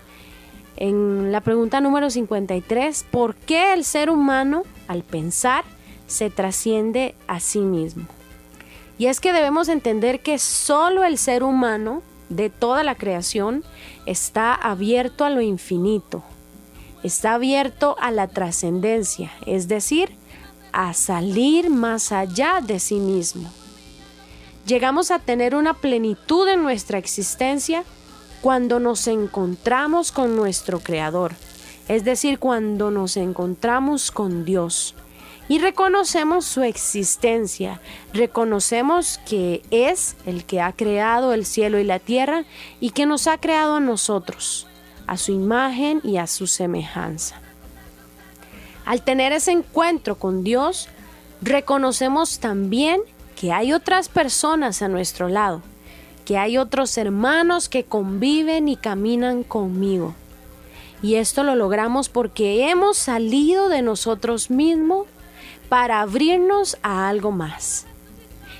En 0.78 1.34
la 1.34 1.42
pregunta 1.42 1.82
número 1.82 2.10
53, 2.10 3.06
¿por 3.12 3.36
qué 3.36 3.74
el 3.74 3.84
ser 3.84 4.10
humano 4.10 4.64
al 4.88 5.04
pensar 5.04 5.66
se 6.08 6.30
trasciende 6.30 7.14
a 7.28 7.40
sí 7.40 7.60
mismo. 7.60 8.06
Y 8.98 9.08
es 9.08 9.20
que 9.20 9.34
debemos 9.34 9.68
entender 9.68 10.22
que 10.22 10.40
solo 10.40 11.04
el 11.04 11.18
ser 11.18 11.44
humano 11.44 12.02
de 12.30 12.50
toda 12.50 12.84
la 12.84 12.96
creación 12.96 13.64
está 14.06 14.56
abierto 14.56 15.24
a 15.24 15.30
lo 15.30 15.42
infinito, 15.42 16.24
está 17.04 17.36
abierto 17.36 17.96
a 18.00 18.12
la 18.12 18.28
trascendencia, 18.28 19.32
es 19.46 19.68
decir, 19.68 20.10
a 20.72 20.94
salir 20.94 21.70
más 21.70 22.12
allá 22.12 22.62
de 22.62 22.80
sí 22.80 22.96
mismo. 22.96 23.50
Llegamos 24.66 25.12
a 25.12 25.20
tener 25.20 25.56
una 25.56 25.74
plenitud 25.74 26.48
en 26.48 26.62
nuestra 26.62 26.98
existencia 26.98 27.84
cuando 28.42 28.80
nos 28.80 29.08
encontramos 29.08 30.12
con 30.12 30.36
nuestro 30.36 30.80
Creador, 30.80 31.34
es 31.88 32.04
decir, 32.04 32.38
cuando 32.38 32.92
nos 32.92 33.18
encontramos 33.18 34.12
con 34.12 34.44
Dios 34.44 34.94
y 35.50 35.60
reconocemos 35.60 36.46
su 36.46 36.64
existencia, 36.64 37.80
reconocemos 38.14 39.20
que 39.28 39.62
es 39.72 40.16
el 40.26 40.44
que 40.44 40.62
ha 40.62 40.74
creado 40.74 41.34
el 41.34 41.46
cielo 41.46 41.80
y 41.80 41.84
la 41.84 42.00
tierra 42.00 42.44
y 42.80 42.92
que 42.92 43.06
nos 43.06 43.28
ha 43.28 43.38
creado 43.38 43.76
a 43.76 43.80
nosotros, 43.80 44.67
a 45.08 45.18
su 45.18 45.32
imagen 45.32 46.02
y 46.04 46.18
a 46.18 46.28
su 46.28 46.46
semejanza. 46.48 47.36
Al 48.86 49.02
tener 49.02 49.32
ese 49.34 49.52
encuentro 49.52 50.16
con 50.16 50.44
Dios, 50.44 50.88
reconocemos 51.42 52.40
también 52.40 53.02
que 53.36 53.52
hay 53.52 53.74
otras 53.74 54.10
personas 54.10 54.82
a 54.82 54.88
nuestro 54.88 55.30
lado, 55.30 55.62
que 56.26 56.38
hay 56.38 56.58
otros 56.58 56.98
hermanos 56.98 57.70
que 57.70 57.84
conviven 57.84 58.68
y 58.68 58.76
caminan 58.76 59.44
conmigo. 59.44 60.14
Y 61.02 61.16
esto 61.16 61.44
lo 61.44 61.56
logramos 61.56 62.10
porque 62.10 62.70
hemos 62.70 62.98
salido 62.98 63.70
de 63.70 63.82
nosotros 63.82 64.50
mismos 64.50 65.06
para 65.70 66.02
abrirnos 66.02 66.78
a 66.82 67.08
algo 67.08 67.32
más. 67.32 67.86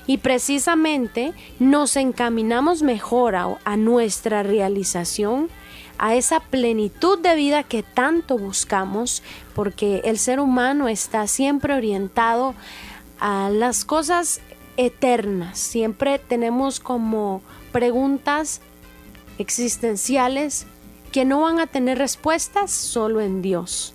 Y 0.06 0.18
precisamente 0.18 1.34
nos 1.58 1.96
encaminamos 1.96 2.82
mejor 2.82 3.36
a, 3.36 3.76
nuestra 3.76 4.42
realización, 4.42 5.50
a 5.98 6.14
esa 6.14 6.40
plenitud 6.40 7.18
de 7.18 7.34
vida 7.34 7.62
que 7.62 7.82
tanto 7.82 8.38
buscamos, 8.38 9.22
porque 9.54 10.00
el 10.04 10.18
ser 10.18 10.40
humano 10.40 10.88
está 10.88 11.26
siempre 11.26 11.74
orientado 11.74 12.54
a 13.20 13.50
las 13.50 13.84
cosas 13.84 14.40
eternas. 14.76 15.58
Siempre 15.58 16.18
tenemos 16.18 16.80
como 16.80 17.42
preguntas 17.72 18.60
existenciales 19.38 20.66
que 21.12 21.24
no 21.24 21.40
van 21.40 21.58
a 21.60 21.66
tener 21.66 21.98
respuestas 21.98 22.70
solo 22.70 23.20
en 23.20 23.42
Dios. 23.42 23.94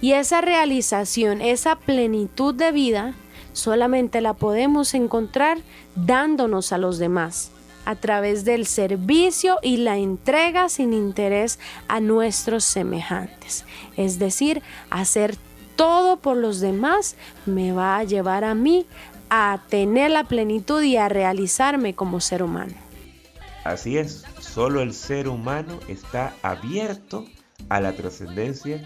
Y 0.00 0.12
esa 0.12 0.40
realización, 0.40 1.40
esa 1.42 1.76
plenitud 1.76 2.54
de 2.54 2.70
vida, 2.70 3.14
solamente 3.52 4.20
la 4.20 4.34
podemos 4.34 4.94
encontrar 4.94 5.58
dándonos 5.96 6.72
a 6.72 6.78
los 6.78 6.98
demás, 6.98 7.50
a 7.88 7.96
través 7.96 8.44
del 8.44 8.66
servicio 8.66 9.56
y 9.62 9.78
la 9.78 9.96
entrega 9.96 10.68
sin 10.68 10.92
interés 10.92 11.58
a 11.88 12.00
nuestros 12.00 12.62
semejantes. 12.64 13.64
Es 13.96 14.18
decir, 14.18 14.60
hacer 14.90 15.36
todo 15.74 16.18
por 16.18 16.36
los 16.36 16.60
demás 16.60 17.16
me 17.46 17.72
va 17.72 17.96
a 17.96 18.04
llevar 18.04 18.44
a 18.44 18.54
mí 18.54 18.84
a 19.30 19.62
tener 19.70 20.10
la 20.10 20.24
plenitud 20.24 20.82
y 20.82 20.98
a 20.98 21.08
realizarme 21.08 21.94
como 21.94 22.20
ser 22.20 22.42
humano. 22.42 22.74
Así 23.64 23.96
es, 23.96 24.22
solo 24.38 24.82
el 24.82 24.92
ser 24.92 25.26
humano 25.26 25.80
está 25.88 26.34
abierto 26.42 27.24
a 27.70 27.80
la 27.80 27.94
trascendencia 27.94 28.82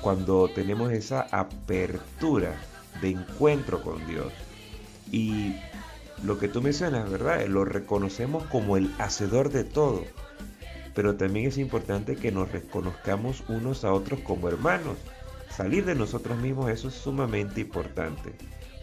cuando 0.00 0.48
tenemos 0.48 0.92
esa 0.92 1.26
apertura 1.30 2.54
de 3.02 3.10
encuentro 3.10 3.82
con 3.82 4.06
Dios. 4.06 4.32
Y 5.12 5.56
lo 6.24 6.38
que 6.38 6.48
tú 6.48 6.62
mencionas, 6.62 7.10
¿verdad? 7.10 7.46
Lo 7.46 7.64
reconocemos 7.64 8.44
como 8.44 8.76
el 8.76 8.90
hacedor 8.98 9.50
de 9.50 9.64
todo. 9.64 10.04
Pero 10.94 11.16
también 11.16 11.46
es 11.46 11.58
importante 11.58 12.16
que 12.16 12.32
nos 12.32 12.50
reconozcamos 12.50 13.42
unos 13.48 13.84
a 13.84 13.92
otros 13.92 14.20
como 14.20 14.48
hermanos. 14.48 14.96
Salir 15.50 15.84
de 15.84 15.94
nosotros 15.94 16.38
mismos, 16.38 16.70
eso 16.70 16.88
es 16.88 16.94
sumamente 16.94 17.60
importante, 17.60 18.34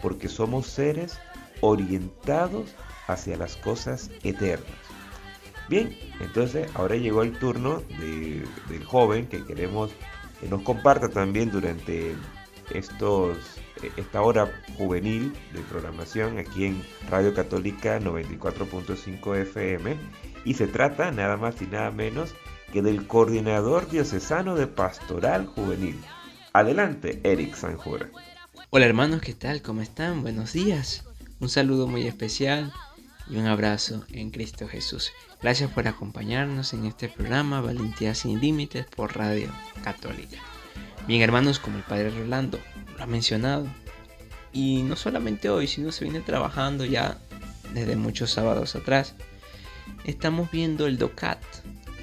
porque 0.01 0.29
somos 0.29 0.67
seres 0.67 1.17
orientados 1.61 2.75
hacia 3.07 3.37
las 3.37 3.55
cosas 3.57 4.09
eternas. 4.23 4.67
Bien, 5.67 5.97
entonces 6.19 6.69
ahora 6.75 6.95
llegó 6.95 7.23
el 7.23 7.37
turno 7.39 7.81
del 7.99 8.83
joven 8.85 9.27
que 9.27 9.43
queremos 9.45 9.91
que 10.39 10.47
nos 10.47 10.63
comparta 10.63 11.07
también 11.07 11.51
durante 11.51 12.15
estos, 12.73 13.37
esta 13.97 14.21
hora 14.21 14.51
juvenil 14.77 15.33
de 15.53 15.61
programación 15.61 16.37
aquí 16.37 16.65
en 16.65 16.83
Radio 17.09 17.33
Católica 17.33 17.99
94.5 17.99 19.35
FM 19.37 19.97
y 20.45 20.53
se 20.53 20.67
trata 20.67 21.11
nada 21.11 21.37
más 21.37 21.61
y 21.61 21.67
nada 21.67 21.91
menos 21.91 22.33
que 22.71 22.81
del 22.81 23.07
coordinador 23.07 23.89
diocesano 23.89 24.55
de 24.55 24.67
pastoral 24.67 25.47
juvenil. 25.47 25.99
Adelante, 26.53 27.19
Eric 27.23 27.55
Sanjura. 27.55 28.09
Hola 28.69 28.85
hermanos, 28.85 29.21
¿qué 29.21 29.33
tal? 29.33 29.61
¿Cómo 29.61 29.81
están? 29.81 30.21
Buenos 30.21 30.53
días. 30.53 31.05
Un 31.39 31.49
saludo 31.49 31.87
muy 31.87 32.07
especial 32.07 32.71
y 33.29 33.37
un 33.37 33.47
abrazo 33.47 34.05
en 34.11 34.31
Cristo 34.31 34.67
Jesús. 34.67 35.11
Gracias 35.41 35.71
por 35.71 35.87
acompañarnos 35.87 36.73
en 36.73 36.85
este 36.85 37.09
programa 37.09 37.61
Valentía 37.61 38.13
sin 38.13 38.39
Límites 38.39 38.85
por 38.85 39.17
Radio 39.17 39.49
Católica. 39.83 40.37
Bien 41.07 41.21
hermanos, 41.21 41.59
como 41.59 41.77
el 41.77 41.83
Padre 41.83 42.11
Rolando 42.11 42.59
lo 42.97 43.03
ha 43.03 43.07
mencionado, 43.07 43.67
y 44.53 44.83
no 44.83 44.95
solamente 44.95 45.49
hoy, 45.49 45.67
sino 45.67 45.91
se 45.91 46.03
viene 46.03 46.21
trabajando 46.21 46.85
ya 46.85 47.17
desde 47.73 47.95
muchos 47.95 48.31
sábados 48.31 48.75
atrás, 48.75 49.15
estamos 50.03 50.51
viendo 50.51 50.87
el 50.87 50.97
DOCAT. 50.97 51.39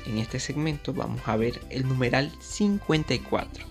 En 0.06 0.18
este 0.18 0.40
segmento 0.40 0.94
vamos 0.94 1.20
a 1.26 1.36
ver 1.36 1.60
el 1.70 1.86
numeral 1.86 2.32
54. 2.40 3.64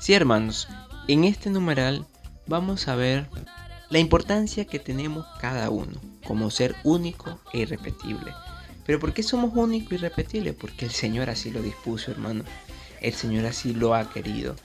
Sí 0.00 0.14
hermanos, 0.14 0.68
en 1.08 1.24
este 1.24 1.50
numeral 1.50 2.06
vamos 2.46 2.88
a 2.88 2.94
ver 2.94 3.28
la 3.90 3.98
importancia 3.98 4.64
que 4.64 4.78
tenemos 4.78 5.26
cada 5.40 5.68
uno 5.70 6.00
como 6.24 6.50
ser 6.50 6.76
único 6.84 7.40
e 7.52 7.58
irrepetible 7.58 8.32
pero 8.84 8.98
¿por 8.98 9.12
qué 9.12 9.22
somos 9.22 9.52
únicos 9.54 9.92
y 9.92 9.96
repetibles? 9.96 10.54
Porque 10.54 10.84
el 10.84 10.90
Señor 10.90 11.30
así 11.30 11.50
lo 11.50 11.62
dispuso, 11.62 12.10
hermano. 12.10 12.44
El 13.02 13.12
Señor 13.12 13.44
así 13.46 13.74
lo 13.74 13.94
ha 13.94 14.10
querido. 14.10 14.56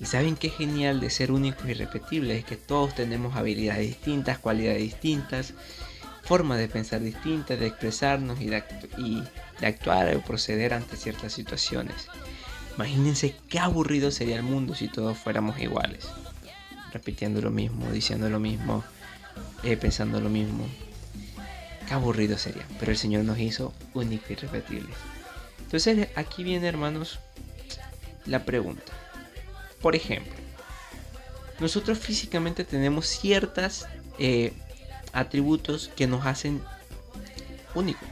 Y 0.00 0.06
saben 0.06 0.34
qué 0.34 0.48
genial 0.48 1.00
de 1.00 1.10
ser 1.10 1.30
únicos 1.30 1.66
y 1.66 1.70
irrepetibles 1.70 2.38
es 2.38 2.44
que 2.44 2.56
todos 2.56 2.94
tenemos 2.94 3.36
habilidades 3.36 3.86
distintas, 3.86 4.38
cualidades 4.38 4.82
distintas, 4.82 5.54
formas 6.24 6.58
de 6.58 6.68
pensar 6.68 7.00
distintas, 7.00 7.60
de 7.60 7.66
expresarnos 7.66 8.40
y 8.40 8.46
de, 8.46 8.64
y 8.98 9.22
de 9.60 9.66
actuar 9.66 10.14
o 10.16 10.20
proceder 10.22 10.74
ante 10.74 10.96
ciertas 10.96 11.32
situaciones. 11.32 12.08
Imagínense 12.74 13.36
qué 13.48 13.58
aburrido 13.58 14.10
sería 14.10 14.36
el 14.36 14.42
mundo 14.42 14.74
si 14.74 14.88
todos 14.88 15.18
fuéramos 15.18 15.60
iguales, 15.60 16.08
repitiendo 16.92 17.40
lo 17.40 17.50
mismo, 17.50 17.92
diciendo 17.92 18.30
lo 18.30 18.40
mismo, 18.40 18.82
eh, 19.62 19.76
pensando 19.76 20.20
lo 20.20 20.30
mismo, 20.30 20.66
aburrido 21.92 22.38
sería. 22.38 22.66
Pero 22.78 22.92
el 22.92 22.98
Señor 22.98 23.24
nos 23.24 23.38
hizo 23.38 23.72
únicos 23.94 24.30
y 24.30 24.32
irrepetibles. 24.32 24.96
Entonces 25.60 26.08
aquí 26.16 26.44
viene, 26.44 26.66
hermanos, 26.66 27.20
la 28.26 28.44
pregunta. 28.44 28.92
Por 29.80 29.96
ejemplo, 29.96 30.32
nosotros 31.60 31.98
físicamente 31.98 32.64
tenemos 32.64 33.06
ciertos 33.06 33.86
eh, 34.18 34.52
atributos 35.12 35.90
que 35.96 36.06
nos 36.06 36.26
hacen 36.26 36.62
únicos. 37.74 38.08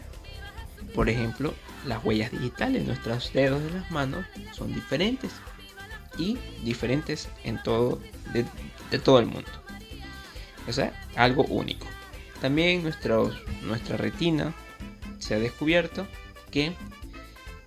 Por 0.95 1.09
ejemplo, 1.09 1.55
las 1.87 2.05
huellas 2.05 2.33
digitales, 2.33 2.85
nuestros 2.85 3.33
dedos 3.33 3.63
de 3.63 3.71
las 3.71 3.91
manos 3.91 4.25
son 4.53 4.75
diferentes 4.75 5.33
y 6.19 6.39
diferentes 6.65 7.29
en 7.45 7.63
todo 7.63 8.01
de, 8.33 8.99
todo 8.99 9.19
el 9.19 9.27
mundo. 9.27 9.51
O 10.69 10.73
sea, 10.73 10.93
algo 11.17 11.45
único. 11.45 11.87
También 12.41 12.83
nuestra 12.83 13.97
retina 13.97 14.55
se 15.19 15.35
ha 15.35 15.39
descubierto 15.39 16.07
que 16.51 16.73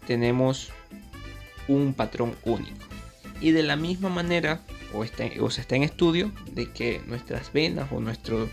tenemos 0.05 0.71
un 1.67 1.93
patrón 1.93 2.35
único. 2.43 2.85
Y 3.41 3.51
de 3.51 3.63
la 3.63 3.75
misma 3.75 4.09
manera, 4.09 4.61
o, 4.93 5.03
está, 5.03 5.25
o 5.41 5.49
se 5.49 5.61
está 5.61 5.75
en 5.75 5.83
estudio, 5.83 6.31
de 6.51 6.71
que 6.71 7.01
nuestras 7.07 7.51
venas 7.51 7.91
o 7.91 7.99
nuestros 7.99 8.49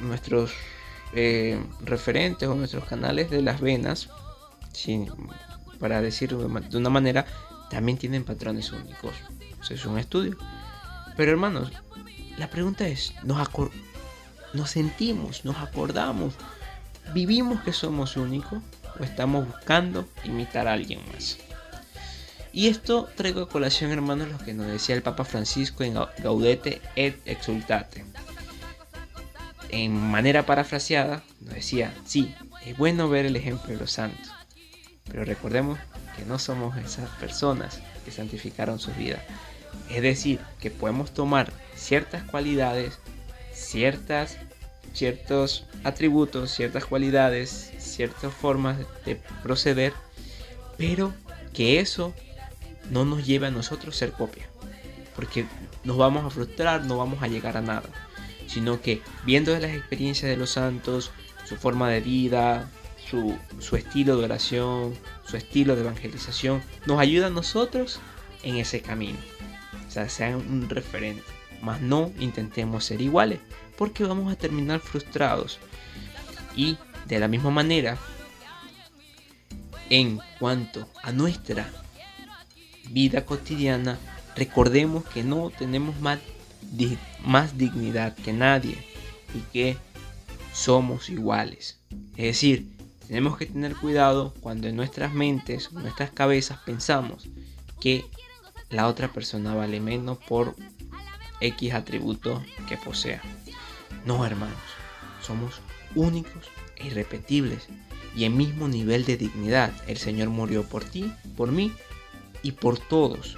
nuestros 0.00 0.52
eh, 1.14 1.60
referentes 1.84 2.48
o 2.48 2.54
nuestros 2.54 2.84
canales 2.84 3.30
de 3.30 3.42
las 3.42 3.60
venas, 3.60 4.08
para 5.78 6.00
decirlo 6.00 6.48
de 6.48 6.76
una 6.76 6.90
manera, 6.90 7.26
también 7.70 7.98
tienen 7.98 8.24
patrones 8.24 8.72
únicos. 8.72 9.14
es 9.70 9.84
un 9.86 9.98
estudio. 9.98 10.36
Pero 11.16 11.30
hermanos, 11.30 11.70
la 12.38 12.50
pregunta 12.50 12.86
es, 12.86 13.14
¿nos, 13.22 13.48
nos 14.52 14.70
sentimos, 14.70 15.44
nos 15.44 15.56
acordamos, 15.58 16.34
vivimos 17.12 17.62
que 17.62 17.72
somos 17.72 18.16
únicos 18.16 18.62
o 18.98 19.04
estamos 19.04 19.46
buscando 19.46 20.08
imitar 20.24 20.68
a 20.68 20.72
alguien 20.72 21.00
más. 21.12 21.38
Y 22.52 22.68
esto 22.68 23.08
traigo 23.16 23.42
a 23.42 23.48
colación, 23.48 23.90
hermanos, 23.90 24.28
lo 24.28 24.38
que 24.38 24.54
nos 24.54 24.66
decía 24.66 24.94
el 24.94 25.02
Papa 25.02 25.24
Francisco 25.24 25.82
en 25.82 25.94
Gaudete 26.18 26.80
et 26.94 27.20
Exultate. 27.24 28.04
En 29.70 29.96
manera 29.96 30.46
parafraseada, 30.46 31.24
nos 31.40 31.54
decía, 31.54 31.92
sí, 32.04 32.32
es 32.64 32.76
bueno 32.76 33.08
ver 33.08 33.26
el 33.26 33.34
ejemplo 33.34 33.72
de 33.72 33.80
los 33.80 33.90
santos, 33.90 34.30
pero 35.04 35.24
recordemos 35.24 35.78
que 36.16 36.24
no 36.24 36.38
somos 36.38 36.76
esas 36.76 37.08
personas 37.18 37.80
que 38.04 38.12
santificaron 38.12 38.78
su 38.78 38.92
vida. 38.92 39.20
Es 39.90 40.02
decir, 40.02 40.38
que 40.60 40.70
podemos 40.70 41.12
tomar 41.12 41.52
ciertas 41.74 42.22
cualidades 42.22 43.00
ciertas, 43.54 44.36
ciertos 44.92 45.66
atributos, 45.84 46.50
ciertas 46.50 46.84
cualidades, 46.84 47.72
ciertas 47.94 48.32
formas 48.32 48.78
de 49.04 49.16
proceder, 49.42 49.92
pero 50.76 51.12
que 51.52 51.80
eso 51.80 52.14
no 52.90 53.04
nos 53.04 53.26
lleve 53.26 53.46
a 53.46 53.50
nosotros 53.50 53.96
ser 53.96 54.12
copia, 54.12 54.48
porque 55.16 55.46
nos 55.84 55.96
vamos 55.96 56.24
a 56.24 56.30
frustrar, 56.30 56.84
no 56.84 56.98
vamos 56.98 57.22
a 57.22 57.28
llegar 57.28 57.56
a 57.56 57.62
nada, 57.62 57.88
sino 58.46 58.80
que 58.80 59.00
viendo 59.24 59.58
las 59.58 59.72
experiencias 59.72 60.30
de 60.30 60.36
los 60.36 60.50
santos, 60.50 61.10
su 61.44 61.56
forma 61.56 61.90
de 61.90 62.00
vida, 62.00 62.70
su, 63.10 63.36
su 63.60 63.76
estilo 63.76 64.16
de 64.16 64.24
oración, 64.24 64.94
su 65.24 65.36
estilo 65.36 65.74
de 65.74 65.82
evangelización, 65.82 66.62
nos 66.86 67.00
ayuda 67.00 67.28
a 67.28 67.30
nosotros 67.30 68.00
en 68.42 68.56
ese 68.56 68.82
camino, 68.82 69.18
o 69.86 69.90
sea, 69.90 70.08
sean 70.08 70.36
un 70.36 70.68
referente 70.68 71.22
mas 71.64 71.80
no 71.80 72.12
intentemos 72.20 72.84
ser 72.84 73.00
iguales, 73.00 73.40
porque 73.78 74.04
vamos 74.04 74.30
a 74.30 74.36
terminar 74.36 74.80
frustrados. 74.80 75.58
Y 76.54 76.76
de 77.06 77.18
la 77.18 77.28
misma 77.28 77.50
manera, 77.50 77.98
en 79.90 80.20
cuanto 80.38 80.88
a 81.02 81.12
nuestra 81.12 81.70
vida 82.90 83.24
cotidiana, 83.24 83.98
recordemos 84.34 85.04
que 85.04 85.22
no 85.22 85.50
tenemos 85.50 86.00
más, 86.00 86.18
más 87.24 87.56
dignidad 87.58 88.14
que 88.14 88.32
nadie 88.32 88.78
y 89.34 89.40
que 89.52 89.76
somos 90.52 91.10
iguales. 91.10 91.80
Es 92.16 92.26
decir, 92.26 92.74
tenemos 93.06 93.36
que 93.36 93.46
tener 93.46 93.76
cuidado 93.76 94.34
cuando 94.40 94.68
en 94.68 94.76
nuestras 94.76 95.12
mentes, 95.12 95.68
en 95.72 95.82
nuestras 95.82 96.10
cabezas 96.10 96.58
pensamos 96.64 97.28
que 97.80 98.04
la 98.70 98.88
otra 98.88 99.08
persona 99.08 99.54
vale 99.54 99.80
menos 99.80 100.18
por 100.18 100.56
X 101.40 101.74
atributo 101.74 102.42
que 102.68 102.76
posea. 102.76 103.20
No, 104.06 104.24
hermanos, 104.24 104.58
somos 105.20 105.60
únicos 105.94 106.44
irrepetibles. 106.84 107.68
y 108.16 108.24
el 108.24 108.30
mismo 108.32 108.68
nivel 108.68 109.04
de 109.04 109.16
dignidad. 109.16 109.72
El 109.88 109.96
Señor 109.96 110.28
murió 110.28 110.62
por 110.62 110.84
ti, 110.84 111.12
por 111.36 111.50
mí 111.50 111.72
y 112.44 112.52
por 112.52 112.78
todos. 112.78 113.36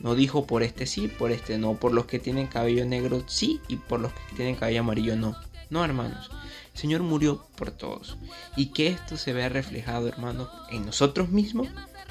No 0.00 0.16
dijo 0.16 0.46
por 0.46 0.64
este 0.64 0.86
sí, 0.86 1.06
por 1.06 1.30
este 1.30 1.58
no, 1.58 1.74
por 1.74 1.92
los 1.92 2.06
que 2.06 2.18
tienen 2.18 2.48
cabello 2.48 2.84
negro 2.86 3.22
sí 3.28 3.60
y 3.68 3.76
por 3.76 4.00
los 4.00 4.12
que 4.12 4.34
tienen 4.34 4.56
cabello 4.56 4.80
amarillo 4.80 5.14
no. 5.14 5.36
No, 5.68 5.84
hermanos. 5.84 6.30
El 6.74 6.80
Señor 6.80 7.02
murió 7.02 7.46
por 7.54 7.70
todos. 7.70 8.16
Y 8.56 8.66
que 8.66 8.88
esto 8.88 9.16
se 9.16 9.32
vea 9.32 9.48
reflejado, 9.48 10.08
hermanos, 10.08 10.48
en 10.70 10.86
nosotros 10.86 11.28
mismos, 11.28 11.68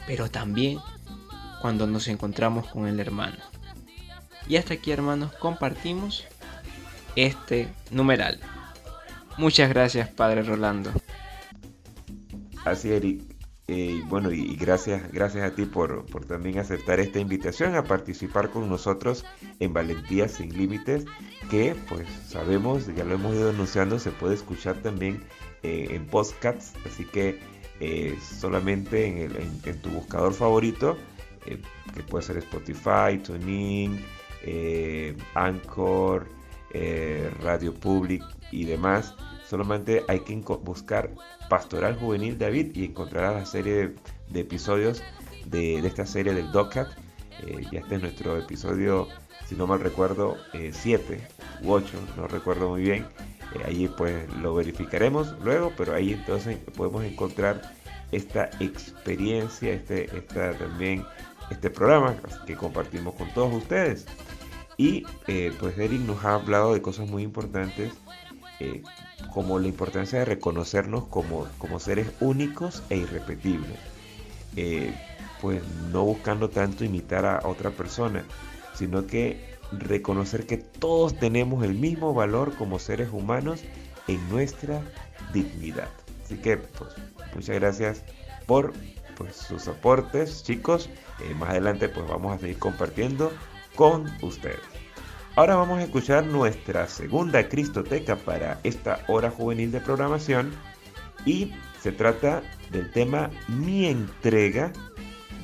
pero 0.08 0.30
también 0.30 0.80
cuando 1.62 1.88
nos 1.88 2.08
encontramos 2.08 2.68
con 2.68 2.88
el 2.88 3.00
hermano. 3.00 3.38
Y 4.48 4.56
hasta 4.56 4.76
aquí, 4.76 4.92
hermanos, 4.92 5.34
compartimos 5.34 6.24
este 7.16 7.68
numeral. 7.92 8.40
Muchas 9.40 9.70
gracias, 9.70 10.10
Padre 10.10 10.44
Rolando. 10.44 10.92
Así, 12.66 12.92
Eric. 12.92 13.22
Eh, 13.72 14.02
bueno, 14.08 14.32
y, 14.32 14.56
gracias, 14.58 15.10
gracias 15.14 15.50
a 15.50 15.56
ti 15.56 15.64
por, 15.64 16.06
por, 16.08 16.26
también 16.26 16.58
aceptar 16.58 17.00
esta 17.00 17.20
invitación 17.20 17.76
a 17.76 17.84
participar 17.84 18.50
con 18.50 18.68
nosotros 18.68 19.26
en 19.60 19.72
Valentía 19.74 20.28
Sin 20.28 20.58
Límites, 20.58 21.06
que 21.50 21.76
pues 21.88 22.06
sabemos, 22.28 22.94
ya 22.94 23.06
lo 23.06 23.14
hemos 23.14 23.36
ido 23.36 23.52
anunciando, 23.52 23.98
se 23.98 24.12
puede 24.12 24.34
escuchar 24.34 24.82
también 24.82 25.24
eh, 25.64 25.88
en 25.92 26.06
podcasts, 26.08 26.74
así 26.86 27.06
que 27.06 27.40
eh, 27.80 28.18
solamente 28.22 29.06
en, 29.06 29.62
en, 29.64 29.82
tu 29.82 29.90
buscador 29.92 30.34
favorito, 30.34 30.98
que 31.46 32.04
puede 32.04 32.26
ser 32.26 32.38
Spotify, 32.40 33.20
TuneIn, 33.24 34.04
Anchor, 35.36 36.28
Radio 37.42 37.74
Public 37.74 38.24
y 38.52 38.66
demás, 38.66 39.16
solamente 39.50 40.04
hay 40.08 40.20
que 40.20 40.36
buscar 40.36 41.12
Pastoral 41.50 41.96
Juvenil 41.96 42.38
David 42.38 42.76
y 42.76 42.86
encontrarás 42.86 43.34
la 43.34 43.46
serie 43.46 43.96
de, 44.30 44.40
episodios 44.40 45.02
de, 45.46 45.80
esta 45.80 46.06
serie 46.06 46.34
del 46.34 46.52
DOCAT. 46.52 46.88
Eh, 47.48 47.66
ya 47.72 47.80
este 47.80 47.96
es 47.96 48.02
nuestro 48.02 48.38
episodio, 48.38 49.08
si 49.48 49.56
no 49.56 49.66
mal 49.66 49.80
recuerdo, 49.80 50.38
7 50.54 51.14
eh, 51.14 51.28
u 51.64 51.72
8, 51.72 51.88
no 52.16 52.28
recuerdo 52.28 52.70
muy 52.70 52.84
bien. 52.84 53.08
Eh, 53.56 53.64
allí 53.66 53.88
pues 53.88 54.32
lo 54.36 54.54
verificaremos 54.54 55.36
luego, 55.44 55.74
pero 55.76 55.96
ahí 55.96 56.14
entonces 56.14 56.58
podemos 56.76 57.04
encontrar 57.04 57.74
esta 58.12 58.52
experiencia, 58.60 59.74
este, 59.74 60.06
también 60.60 61.04
este 61.50 61.72
programa 61.72 62.16
que 62.46 62.56
compartimos 62.56 63.16
con 63.16 63.34
todos 63.34 63.52
ustedes. 63.54 64.06
Y 64.78 65.02
pues 65.60 65.78
Eric 65.78 66.02
nos 66.02 66.24
ha 66.24 66.36
hablado 66.36 66.74
de 66.74 66.82
cosas 66.82 67.10
muy 67.10 67.24
importantes 67.24 67.92
como 69.34 69.60
la 69.60 69.68
importancia 69.68 70.20
de 70.20 70.26
reconocernos 70.26 71.06
como, 71.06 71.48
como 71.58 71.80
seres 71.80 72.08
únicos 72.20 72.84
e 72.90 72.98
irrepetibles. 72.98 73.78
Eh, 74.56 74.94
pues 75.42 75.62
no 75.92 76.04
buscando 76.04 76.50
tanto 76.50 76.84
imitar 76.84 77.26
a 77.26 77.48
otra 77.48 77.72
persona, 77.72 78.26
sino 78.74 79.08
que 79.08 79.58
reconocer 79.72 80.46
que 80.46 80.58
todos 80.58 81.18
tenemos 81.18 81.64
el 81.64 81.76
mismo 81.76 82.14
valor 82.14 82.56
como 82.56 82.80
seres 82.80 83.10
humanos 83.12 83.62
en 84.08 84.28
nuestra 84.30 84.82
dignidad. 85.34 85.90
Así 86.24 86.38
que 86.38 86.58
pues, 86.58 86.92
muchas 87.36 87.56
gracias 87.56 88.04
por 88.46 88.74
pues, 89.16 89.36
sus 89.36 89.68
aportes, 89.68 90.44
chicos. 90.44 90.90
Eh, 91.22 91.34
más 91.36 91.50
adelante 91.50 91.90
pues 91.90 92.08
vamos 92.08 92.36
a 92.36 92.40
seguir 92.40 92.58
compartiendo 92.58 93.32
con 93.76 94.12
ustedes. 94.22 94.79
Ahora 95.36 95.56
vamos 95.56 95.80
a 95.80 95.84
escuchar 95.84 96.26
nuestra 96.26 96.88
segunda 96.88 97.48
Cristoteca 97.48 98.16
para 98.18 98.60
esta 98.64 99.00
hora 99.08 99.30
juvenil 99.30 99.72
de 99.72 99.80
programación 99.80 100.52
y 101.26 101.54
se 101.82 101.92
trata 101.92 102.42
del 102.72 102.92
tema 102.92 103.30
Mi 103.48 103.86
entrega 103.86 104.74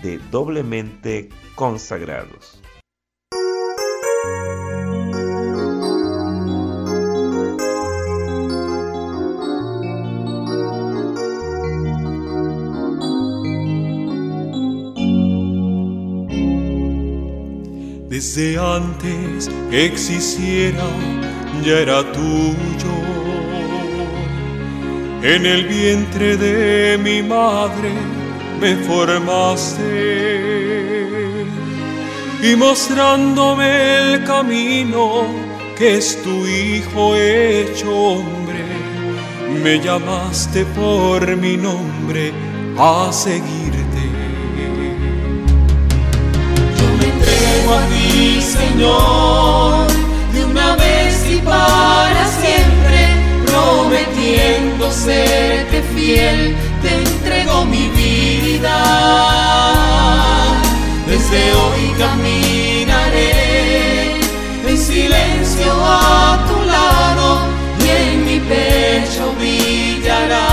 de 0.02 0.18
doblemente 0.32 1.30
consagrados. 1.56 2.62
Desde 18.26 18.58
antes 18.58 19.48
que 19.70 19.86
existiera 19.86 20.88
ya 21.64 21.80
era 21.80 22.12
tuyo. 22.12 22.96
En 25.22 25.46
el 25.46 25.66
vientre 25.68 26.36
de 26.36 26.98
mi 26.98 27.22
madre 27.22 27.92
me 28.60 28.78
formaste 28.78 29.84
y 32.42 32.56
mostrándome 32.56 33.98
el 34.00 34.24
camino 34.24 35.28
que 35.78 35.98
es 35.98 36.20
tu 36.24 36.48
hijo 36.48 37.16
hecho 37.16 37.96
hombre, 37.96 38.66
me 39.64 39.80
llamaste 39.80 40.66
por 40.66 41.38
mi 41.38 41.58
nombre 41.58 42.32
a 42.76 43.12
seguir 43.14 43.75
a 47.74 47.88
ti, 47.88 48.42
Señor, 48.42 49.88
de 50.34 50.46
una 50.46 50.76
vez 50.76 51.26
y 51.32 51.38
para 51.38 52.28
siempre, 52.28 53.00
prometiendo 53.46 54.92
serte 54.92 55.82
fiel, 55.96 56.56
te 56.82 56.96
entrego 56.96 57.66
mi 57.66 57.90
vida. 57.90 58.78
Desde 61.08 61.54
hoy 61.54 61.94
caminaré 61.98 63.36
en 64.68 64.78
silencio 64.78 65.72
a 65.72 66.46
tu 66.48 66.58
lado 66.66 67.40
y 67.80 67.88
en 67.90 68.26
mi 68.26 68.40
pecho 68.40 69.34
brillará 69.38 70.48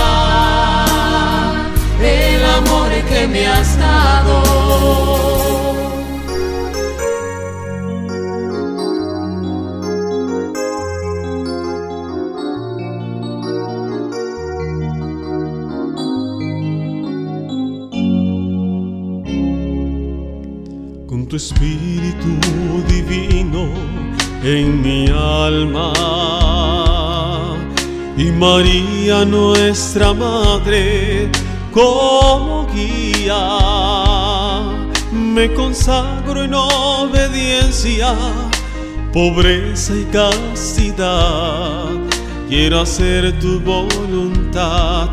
el 2.01 2.45
amor 2.45 2.89
que 3.09 3.27
me 3.27 3.47
has 3.47 3.77
dado. 3.77 5.32
Tu 21.33 21.37
espíritu 21.37 22.37
divino 22.87 23.73
en 24.43 24.81
mi 24.83 25.07
alma. 25.07 25.91
Y 28.15 28.25
María 28.31 29.25
nuestra 29.25 30.13
Madre 30.13 31.31
como 31.71 32.67
guía, 32.71 33.57
me 35.11 35.51
consagro 35.55 36.43
en 36.43 36.53
obediencia, 36.53 38.13
pobreza 39.11 39.95
y 39.95 40.05
castidad. 40.11 41.89
Quiero 42.47 42.81
hacer 42.81 43.39
tu 43.39 43.59
voluntad, 43.59 45.09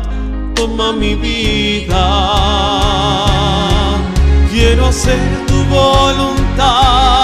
toma 0.53 0.93
mi 0.93 1.15
vida 1.15 2.91
quiero 4.51 4.85
hacer 4.85 5.17
tu 5.47 5.50
voluntad. 5.71 7.20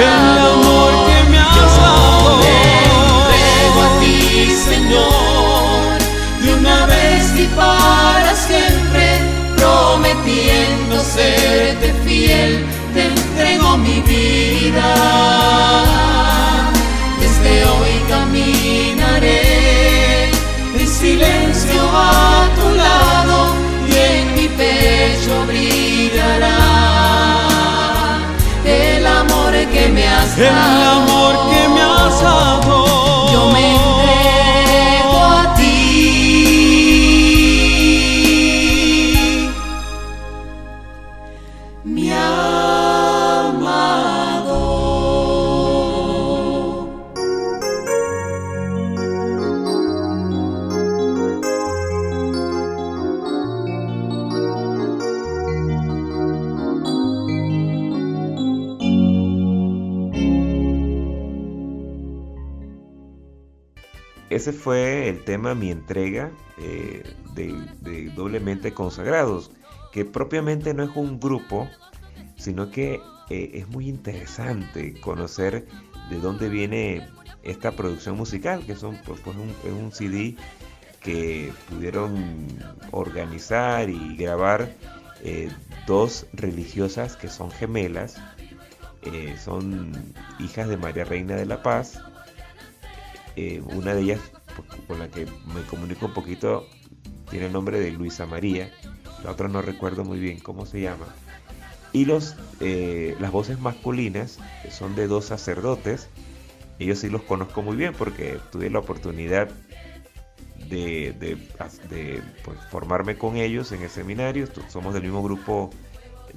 El 0.00 0.38
amor 0.38 0.92
que 1.06 1.30
me 1.30 1.38
has 1.38 1.76
dado. 1.76 2.40
Yo 3.74 3.82
a 3.82 4.00
ti, 4.00 4.50
Señor, 4.50 5.98
de 6.42 6.54
una 6.54 6.86
vez 6.86 7.38
y 7.38 7.46
para 7.48 8.34
siempre, 8.34 9.18
prometiendo 9.58 11.02
serte 11.02 11.92
fiel, 12.06 12.64
te 12.94 13.02
entrego 13.08 13.76
mi 13.76 14.00
vida. 14.00 14.94
El 30.48 30.82
amor 30.82 31.50
que 31.50 31.68
me 31.68 31.82
has 31.82 32.22
dado. 32.22 32.79
Fue 64.52 65.08
el 65.08 65.24
tema 65.24 65.54
Mi 65.54 65.70
entrega 65.70 66.30
eh, 66.58 67.02
de, 67.34 68.10
Doblemente 68.14 68.74
Consagrados, 68.74 69.50
que 69.92 70.04
propiamente 70.04 70.74
no 70.74 70.82
es 70.82 70.90
un 70.94 71.18
grupo, 71.18 71.68
sino 72.36 72.70
que 72.70 73.00
eh, 73.30 73.50
es 73.54 73.68
muy 73.68 73.88
interesante 73.88 75.00
conocer 75.00 75.66
de 76.10 76.20
dónde 76.20 76.48
viene 76.50 77.08
esta 77.42 77.72
producción 77.72 78.16
musical, 78.16 78.66
que 78.66 78.76
son 78.76 78.98
pues, 79.06 79.20
un, 79.26 79.48
es 79.64 79.72
un 79.72 79.90
CD 79.90 80.36
que 81.00 81.50
pudieron 81.70 82.46
organizar 82.90 83.88
y 83.88 84.16
grabar 84.16 84.74
eh, 85.22 85.50
dos 85.86 86.26
religiosas 86.34 87.16
que 87.16 87.28
son 87.28 87.50
gemelas, 87.50 88.16
son 89.42 89.92
hijas 90.40 90.68
de 90.68 90.76
María 90.76 91.04
Reina 91.04 91.36
de 91.36 91.46
la 91.46 91.62
Paz. 91.62 92.02
Una 93.72 93.94
de 93.94 94.02
ellas, 94.02 94.20
con 94.86 94.98
la 94.98 95.08
que 95.08 95.26
me 95.54 95.62
comunico 95.68 96.06
un 96.06 96.14
poquito, 96.14 96.66
tiene 97.30 97.46
el 97.46 97.52
nombre 97.52 97.80
de 97.80 97.90
Luisa 97.92 98.26
María. 98.26 98.70
La 99.24 99.32
otra 99.32 99.48
no 99.48 99.62
recuerdo 99.62 100.04
muy 100.04 100.18
bien 100.18 100.38
cómo 100.40 100.66
se 100.66 100.80
llama. 100.80 101.06
Y 101.92 102.04
los, 102.04 102.36
eh, 102.60 103.16
las 103.20 103.32
voces 103.32 103.58
masculinas 103.60 104.38
son 104.70 104.94
de 104.94 105.06
dos 105.08 105.26
sacerdotes. 105.26 106.08
Ellos 106.78 107.00
sí 107.00 107.08
los 107.10 107.22
conozco 107.22 107.62
muy 107.62 107.76
bien 107.76 107.92
porque 107.96 108.38
tuve 108.50 108.70
la 108.70 108.78
oportunidad 108.78 109.50
de, 110.68 111.12
de- 111.12 112.22
pues, 112.44 112.58
formarme 112.70 113.18
con 113.18 113.36
ellos 113.36 113.72
en 113.72 113.82
el 113.82 113.90
seminario. 113.90 114.46
Somos 114.68 114.94
del 114.94 115.02
mismo 115.02 115.22
grupo 115.22 115.70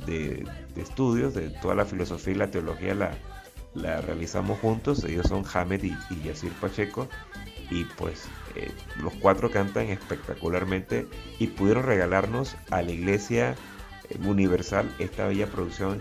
de, 0.05 0.45
de 0.75 0.81
estudios, 0.81 1.33
de 1.33 1.49
toda 1.49 1.75
la 1.75 1.85
filosofía 1.85 2.33
y 2.33 2.37
la 2.37 2.51
teología 2.51 2.95
la, 2.95 3.11
la 3.75 4.01
realizamos 4.01 4.59
juntos. 4.59 5.03
Ellos 5.03 5.27
son 5.27 5.45
Hamed 5.53 5.83
y, 5.83 5.95
y 6.09 6.23
Yacir 6.23 6.51
Pacheco. 6.53 7.07
Y 7.73 7.85
pues 7.85 8.25
eh, 8.55 8.71
los 9.01 9.11
cuatro 9.15 9.49
cantan 9.49 9.87
espectacularmente 9.87 11.07
y 11.39 11.47
pudieron 11.47 11.83
regalarnos 11.83 12.55
a 12.69 12.83
la 12.83 12.91
iglesia 12.91 13.55
eh, 14.09 14.17
universal 14.23 14.93
esta 14.99 15.27
bella 15.27 15.47
producción 15.47 15.99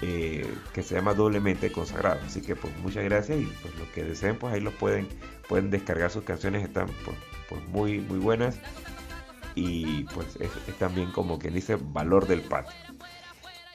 eh, 0.00 0.50
que 0.72 0.82
se 0.82 0.94
llama 0.94 1.12
doblemente 1.12 1.70
consagrado. 1.70 2.20
Así 2.24 2.40
que 2.40 2.56
pues 2.56 2.74
muchas 2.78 3.04
gracias 3.04 3.38
y 3.38 3.44
pues 3.60 3.76
los 3.78 3.86
que 3.88 4.02
deseen 4.02 4.38
pues 4.38 4.54
ahí 4.54 4.60
los 4.60 4.72
pueden, 4.72 5.06
pueden 5.46 5.68
descargar 5.68 6.10
sus 6.10 6.24
canciones, 6.24 6.64
están 6.64 6.86
pues, 7.04 7.18
pues, 7.50 7.62
muy 7.68 8.00
muy 8.00 8.18
buenas 8.18 8.56
y 9.54 10.04
pues 10.04 10.38
es, 10.40 10.50
también 10.78 11.10
como 11.10 11.38
que 11.38 11.50
dice 11.50 11.76
valor 11.76 12.26
del 12.26 12.40
patio. 12.40 12.74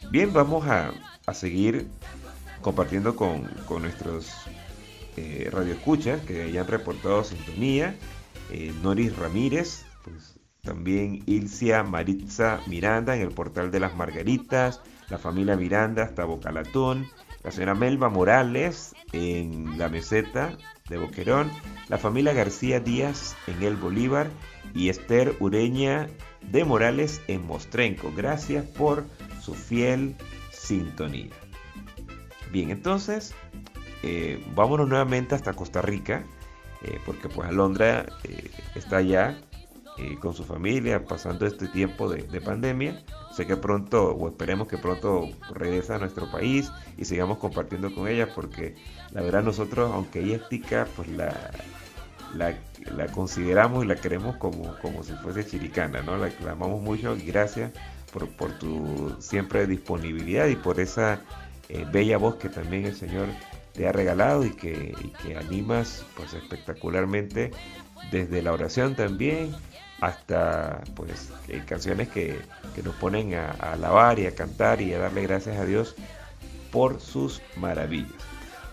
Bien, 0.09 0.33
vamos 0.33 0.65
a, 0.65 0.91
a 1.27 1.33
seguir 1.35 1.87
compartiendo 2.61 3.15
con, 3.15 3.43
con 3.67 3.83
nuestros 3.83 4.31
eh, 5.19 5.49
radioescuchas 5.51 6.21
que 6.21 6.43
hayan 6.43 6.65
reportado 6.67 7.25
sintonía. 7.25 7.95
Eh, 8.51 8.73
Noris 8.81 9.15
Ramírez, 9.17 9.85
pues, 10.03 10.39
también 10.61 11.23
Ilcia 11.25 11.83
Maritza 11.83 12.61
Miranda 12.67 13.15
en 13.15 13.21
el 13.21 13.31
portal 13.31 13.69
de 13.69 13.81
las 13.81 13.95
Margaritas, 13.95 14.81
la 15.09 15.17
familia 15.17 15.57
Miranda 15.57 16.03
hasta 16.03 16.23
Bocalatún, 16.23 17.07
la 17.43 17.51
señora 17.51 17.75
Melba 17.75 18.07
Morales 18.09 18.95
en 19.11 19.77
la 19.77 19.89
meseta 19.89 20.57
de 20.87 20.97
Boquerón, 20.97 21.51
la 21.89 21.97
familia 21.97 22.33
García 22.33 22.79
Díaz 22.79 23.35
en 23.47 23.61
el 23.61 23.75
Bolívar 23.75 24.29
y 24.73 24.87
Esther 24.89 25.35
Ureña 25.39 26.07
de 26.41 26.63
Morales 26.63 27.21
en 27.27 27.45
Mostrenco. 27.45 28.13
Gracias 28.15 28.65
por 28.65 29.05
su 29.41 29.53
fiel 29.53 30.15
sintonía. 30.51 31.35
Bien, 32.51 32.71
entonces 32.71 33.33
eh, 34.03 34.43
vámonos 34.55 34.87
nuevamente 34.87 35.35
hasta 35.35 35.53
Costa 35.53 35.81
Rica, 35.81 36.23
eh, 36.81 36.99
porque 37.05 37.27
pues 37.27 37.49
Alondra 37.49 38.05
eh, 38.23 38.51
está 38.75 38.97
allá 38.97 39.37
eh, 39.97 40.17
con 40.21 40.33
su 40.33 40.45
familia 40.45 41.03
pasando 41.03 41.45
este 41.45 41.67
tiempo 41.67 42.09
de, 42.09 42.23
de 42.23 42.39
pandemia. 42.41 43.03
Sé 43.33 43.45
que 43.45 43.57
pronto, 43.57 44.11
o 44.11 44.29
esperemos 44.29 44.67
que 44.67 44.77
pronto 44.77 45.27
regrese 45.53 45.93
a 45.93 45.97
nuestro 45.97 46.31
país 46.31 46.71
y 46.97 47.05
sigamos 47.05 47.37
compartiendo 47.37 47.93
con 47.93 48.07
ella, 48.07 48.33
porque 48.33 48.75
la 49.11 49.21
verdad 49.21 49.43
nosotros, 49.43 49.91
aunque 49.93 50.21
ella 50.21 50.37
es 50.37 50.49
tica, 50.49 50.87
pues 50.95 51.09
la, 51.09 51.51
la, 52.33 52.57
la 52.95 53.07
consideramos 53.07 53.83
y 53.83 53.87
la 53.87 53.95
queremos 53.95 54.37
como, 54.37 54.75
como 54.81 55.03
si 55.03 55.13
fuese 55.13 55.45
chiricana, 55.45 56.01
¿no? 56.01 56.17
La, 56.17 56.31
la 56.43 56.51
amamos 56.53 56.81
mucho 56.81 57.15
y 57.15 57.23
gracias 57.23 57.71
por, 58.13 58.29
por 58.29 58.57
tu 58.57 59.15
siempre 59.19 59.67
disponibilidad 59.67 60.47
y 60.47 60.55
por 60.55 60.79
esa 60.79 61.21
bella 61.91 62.17
voz 62.17 62.35
que 62.37 62.49
también 62.49 62.85
el 62.85 62.95
Señor 62.95 63.27
te 63.73 63.87
ha 63.87 63.91
regalado 63.91 64.45
y 64.45 64.51
que, 64.51 64.95
que 65.23 65.37
animas 65.37 66.05
pues 66.15 66.33
espectacularmente 66.33 67.51
desde 68.11 68.41
la 68.41 68.53
oración 68.53 68.95
también 68.95 69.55
hasta 70.01 70.81
pues 70.95 71.29
eh, 71.47 71.61
canciones 71.67 72.07
que, 72.09 72.39
que 72.75 72.83
nos 72.83 72.95
ponen 72.95 73.33
a, 73.35 73.51
a 73.59 73.73
alabar 73.73 74.19
y 74.19 74.25
a 74.25 74.35
cantar 74.35 74.81
y 74.81 74.93
a 74.93 74.99
darle 74.99 75.23
gracias 75.23 75.57
a 75.57 75.65
Dios 75.65 75.95
por 76.71 77.01
sus 77.01 77.41
maravillas. 77.57 78.11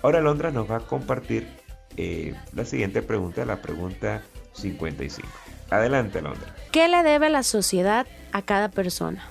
Ahora 0.03 0.21
Londra 0.21 0.51
nos 0.51 0.71
va 0.71 0.77
a 0.77 0.81
compartir 0.81 1.49
eh, 1.97 2.35
la 2.53 2.65
siguiente 2.65 3.03
pregunta, 3.03 3.45
la 3.45 3.63
pregunta 3.63 4.23
55. 4.53 5.29
Adelante 5.71 6.21
Londra. 6.21 6.55
¿Qué 6.71 6.89
le 6.89 7.03
debe 7.03 7.31
la 7.31 7.43
sociedad 7.43 8.07
a 8.33 8.43
cada 8.43 8.69
persona? 8.69 9.29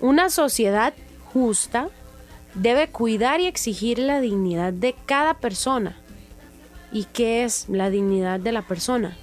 Una 0.00 0.30
sociedad 0.30 0.94
justa 1.32 1.88
debe 2.54 2.88
cuidar 2.88 3.40
y 3.40 3.46
exigir 3.46 3.98
la 3.98 4.20
dignidad 4.20 4.72
de 4.72 4.94
cada 5.06 5.34
persona. 5.34 5.96
¿Y 6.92 7.04
qué 7.04 7.44
es 7.44 7.68
la 7.68 7.90
dignidad 7.90 8.40
de 8.40 8.52
la 8.52 8.62
persona? 8.62 9.16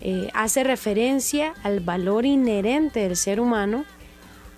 Eh, 0.00 0.28
hace 0.34 0.64
referencia 0.64 1.54
al 1.62 1.80
valor 1.80 2.26
inherente 2.26 3.00
del 3.00 3.16
ser 3.16 3.40
humano 3.40 3.84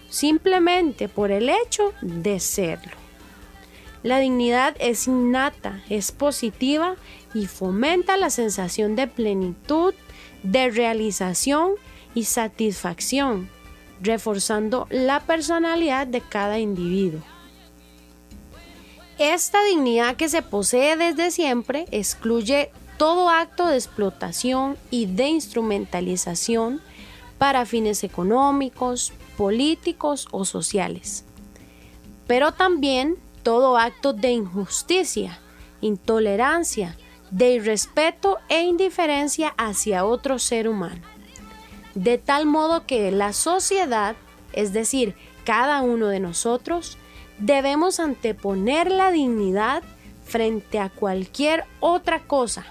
simplemente 0.09 1.09
por 1.09 1.31
el 1.31 1.49
hecho 1.49 1.93
de 2.01 2.41
serlo. 2.41 2.93
La 4.03 4.19
dignidad 4.21 4.77
es 4.79 5.07
innata, 5.07 5.83
es 5.89 6.13
positiva 6.13 6.97
y 7.35 7.47
fomenta 7.47 8.17
la 8.17 8.31
sensación 8.31 8.97
de 8.97 9.07
plenitud, 9.07 9.95
de 10.43 10.71
realización 10.71 11.73
y 12.15 12.25
satisfacción, 12.25 13.51
reforzando 14.01 14.87
la 14.91 15.21
personalidad 15.21 16.07
de 16.07 16.21
cada 16.21 16.59
individuo. 16.59 17.21
Esta 19.19 19.65
dignidad 19.65 20.15
que 20.15 20.29
se 20.29 20.43
posee 20.43 20.97
desde 20.97 21.33
siempre 21.33 21.87
excluye 21.91 22.71
todo 22.99 23.31
acto 23.31 23.67
de 23.67 23.75
explotación 23.75 24.77
y 24.91 25.07
de 25.07 25.27
instrumentalización 25.27 26.81
para 27.37 27.67
fines 27.67 28.05
económicos, 28.05 29.13
políticos 29.37 30.29
o 30.31 30.45
sociales, 30.45 31.25
pero 32.29 32.53
también 32.53 33.17
todo 33.43 33.77
acto 33.77 34.13
de 34.13 34.31
injusticia, 34.31 35.41
intolerancia, 35.81 36.97
de 37.31 37.55
irrespeto 37.55 38.39
e 38.49 38.63
indiferencia 38.63 39.53
hacia 39.57 40.05
otro 40.05 40.39
ser 40.39 40.69
humano. 40.69 41.03
De 41.95 42.19
tal 42.19 42.47
modo 42.47 42.87
que 42.87 43.11
la 43.11 43.33
sociedad, 43.33 44.15
es 44.53 44.73
decir, 44.73 45.17
cada 45.45 45.83
uno 45.83 46.07
de 46.09 46.21
nosotros, 46.21 46.98
debemos 47.39 48.01
anteponer 48.01 48.91
la 48.91 49.11
dignidad 49.11 49.83
frente 50.25 50.79
a 50.79 50.91
cualquier 50.91 51.65
otra 51.81 52.21
cosa, 52.21 52.67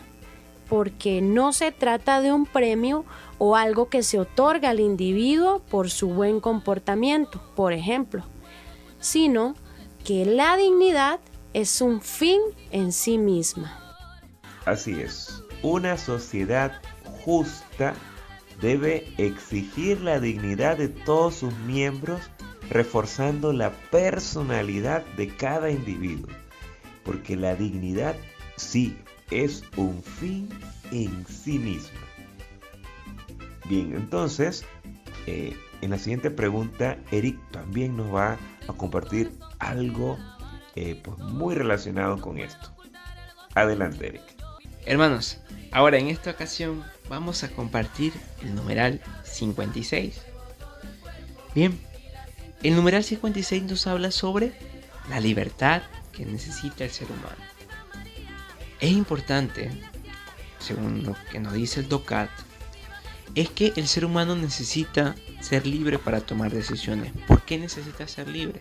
porque 0.70 1.22
no 1.22 1.54
se 1.54 1.72
trata 1.72 2.22
de 2.22 2.32
un 2.32 2.46
premio 2.46 3.06
o 3.38 3.56
algo 3.56 3.90
que 3.90 4.04
se 4.04 4.20
otorga 4.20 4.70
al 4.70 4.80
individuo 4.80 5.60
por 5.70 5.90
su 5.90 6.10
buen 6.10 6.40
comportamiento, 6.40 7.42
por 7.56 7.74
ejemplo, 7.74 8.24
sino 9.00 9.56
que 10.04 10.26
la 10.26 10.58
dignidad 10.58 11.20
es 11.54 11.82
un 11.82 12.02
fin 12.02 12.40
en 12.72 12.92
sí 12.92 13.18
misma. 13.18 13.80
Así 14.66 15.00
es, 15.00 15.44
una 15.64 15.98
sociedad 15.98 16.82
justa 17.24 17.94
debe 18.62 19.14
exigir 19.18 20.02
la 20.02 20.20
dignidad 20.20 20.78
de 20.78 20.90
todos 20.90 21.36
sus 21.36 21.54
miembros, 21.60 22.22
reforzando 22.70 23.54
la 23.54 23.72
personalidad 23.92 25.06
de 25.18 25.30
cada 25.30 25.70
individuo. 25.70 26.30
porque 27.04 27.38
la 27.38 27.56
dignidad 27.56 28.18
sí 28.58 28.98
es 29.32 29.64
un 29.78 30.04
fin 30.04 30.50
en 30.92 31.26
sí 31.26 31.58
misma. 31.58 32.02
Bien, 33.70 33.94
entonces, 33.96 34.66
eh, 35.26 35.56
en 35.82 35.92
la 35.92 35.98
siguiente 35.98 36.32
pregunta, 36.32 36.98
Eric 37.12 37.38
también 37.52 37.96
nos 37.96 38.14
va 38.14 38.38
a 38.68 38.74
compartir 38.74 39.32
algo 39.60 40.18
eh, 40.76 41.00
pues 41.02 41.18
muy 41.18 41.56
relacionado 41.56 42.20
con 42.20 42.40
esto. 42.40 42.74
Adelante, 43.56 44.08
Eric. 44.08 44.24
Hermanos, 44.86 45.40
ahora 45.72 45.98
en 45.98 46.08
esta 46.08 46.32
ocasión 46.32 46.84
vamos 47.10 47.44
a 47.44 47.50
compartir 47.50 48.14
el 48.42 48.54
numeral 48.56 49.02
56. 49.24 50.22
Bien, 51.56 51.80
el 52.64 52.76
numeral 52.76 53.04
56 53.04 53.64
nos 53.64 53.88
habla 53.88 54.12
sobre 54.12 54.54
la 55.10 55.20
libertad 55.20 55.84
que 56.12 56.26
necesita 56.26 56.84
el 56.84 56.92
ser 56.92 57.08
humano. 57.12 57.38
Es 58.80 58.92
importante, 58.92 59.72
según 60.60 61.04
lo 61.04 61.16
que 61.32 61.40
nos 61.40 61.54
dice 61.54 61.82
el 61.82 61.90
DOCAT, 61.90 62.30
es 63.36 63.50
que 63.50 63.74
el 63.76 63.88
ser 63.88 64.06
humano 64.06 64.36
necesita 64.36 65.16
ser 65.42 65.68
libre 65.68 66.00
para 66.00 66.22
tomar 66.22 66.52
decisiones. 66.52 67.14
¿Por 67.28 67.44
qué 67.44 67.58
necesita 67.58 68.08
ser 68.08 68.28
libre? 68.28 68.60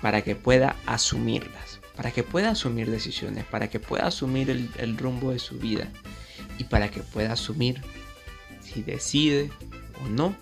para 0.00 0.22
que 0.22 0.34
pueda 0.34 0.76
asumirlas, 0.86 1.80
para 1.94 2.10
que 2.10 2.22
pueda 2.22 2.50
asumir 2.50 2.90
decisiones, 2.90 3.44
para 3.44 3.68
que 3.68 3.78
pueda 3.78 4.06
asumir 4.06 4.50
el, 4.50 4.70
el 4.78 4.96
rumbo 4.96 5.30
de 5.32 5.38
su 5.38 5.58
vida 5.58 5.88
y 6.58 6.64
para 6.64 6.90
que 6.90 7.00
pueda 7.00 7.34
asumir 7.34 7.82
si 8.60 8.82
decide 8.82 9.50
o 10.02 10.08
no 10.08 10.34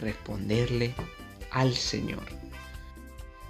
responderle 0.00 0.94
al 1.52 1.74
Señor. 1.74 2.24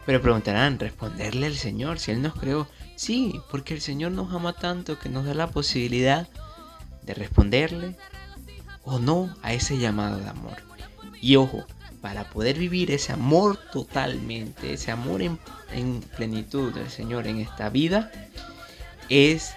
Pero 0.04 0.20
preguntarán, 0.20 0.78
¿responderle 0.78 1.46
al 1.46 1.56
Señor 1.56 1.98
si 1.98 2.10
Él 2.10 2.22
nos 2.22 2.34
creó? 2.34 2.66
Sí, 2.96 3.40
porque 3.50 3.74
el 3.74 3.80
Señor 3.80 4.12
nos 4.12 4.34
ama 4.34 4.52
tanto 4.52 4.98
que 4.98 5.08
nos 5.08 5.24
da 5.24 5.34
la 5.34 5.46
posibilidad 5.46 6.28
de 7.02 7.14
responderle 7.14 7.96
o 8.84 8.98
no 8.98 9.34
a 9.42 9.52
ese 9.52 9.78
llamado 9.78 10.18
de 10.18 10.28
amor. 10.28 10.56
Y 11.20 11.36
ojo, 11.36 11.64
para 12.00 12.28
poder 12.30 12.58
vivir 12.58 12.90
ese 12.90 13.12
amor 13.12 13.58
totalmente, 13.72 14.72
ese 14.72 14.90
amor 14.90 15.22
en, 15.22 15.38
plenitud 16.16 16.74
del 16.74 16.90
Señor 16.90 17.28
en 17.28 17.38
esta 17.38 17.70
vida, 17.70 18.10
es 19.08 19.54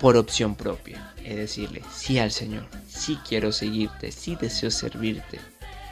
por 0.00 0.16
opción 0.16 0.54
propia. 0.54 1.12
Es 1.22 1.36
decirle, 1.36 1.82
sí 1.92 2.18
al 2.18 2.30
Señor, 2.30 2.66
sí 2.88 3.18
quiero 3.28 3.52
seguirte, 3.52 4.10
sí 4.10 4.36
deseo 4.36 4.70
servirte 4.70 5.38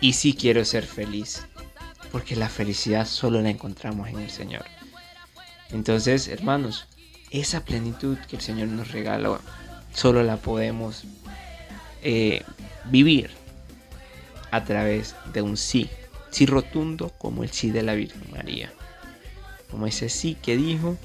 y 0.01 0.13
sí 0.15 0.35
quiero 0.35 0.65
ser 0.65 0.85
feliz. 0.87 1.47
Porque 2.13 2.37
la 2.37 2.49
felicidad 2.49 3.07
solo 3.07 3.43
la 3.43 3.51
encontramos 3.51 4.09
en 4.09 4.21
el 4.21 4.31
Señor. 4.31 4.65
Entonces, 5.71 6.29
hermanos, 6.29 6.87
esa 7.31 7.65
plenitud 7.65 8.17
que 8.29 8.37
el 8.37 8.43
Señor 8.43 8.69
nos 8.69 8.93
regaló, 8.93 9.41
solo 9.93 10.23
la 10.23 10.37
podemos 10.37 11.05
eh, 12.03 12.43
vivir 12.85 13.31
a 14.51 14.65
través 14.65 15.17
de 15.33 15.43
un 15.43 15.57
sí, 15.57 15.91
sí 16.31 16.47
rotundo 16.47 17.11
como 17.19 17.43
el 17.43 17.51
sí 17.51 17.71
de 17.71 17.83
la 17.83 17.95
Virgen 17.95 18.23
María, 18.31 18.73
como 19.71 19.87
ese 19.87 20.09
sí 20.09 20.37
que 20.41 20.57
dijo, 20.57 20.97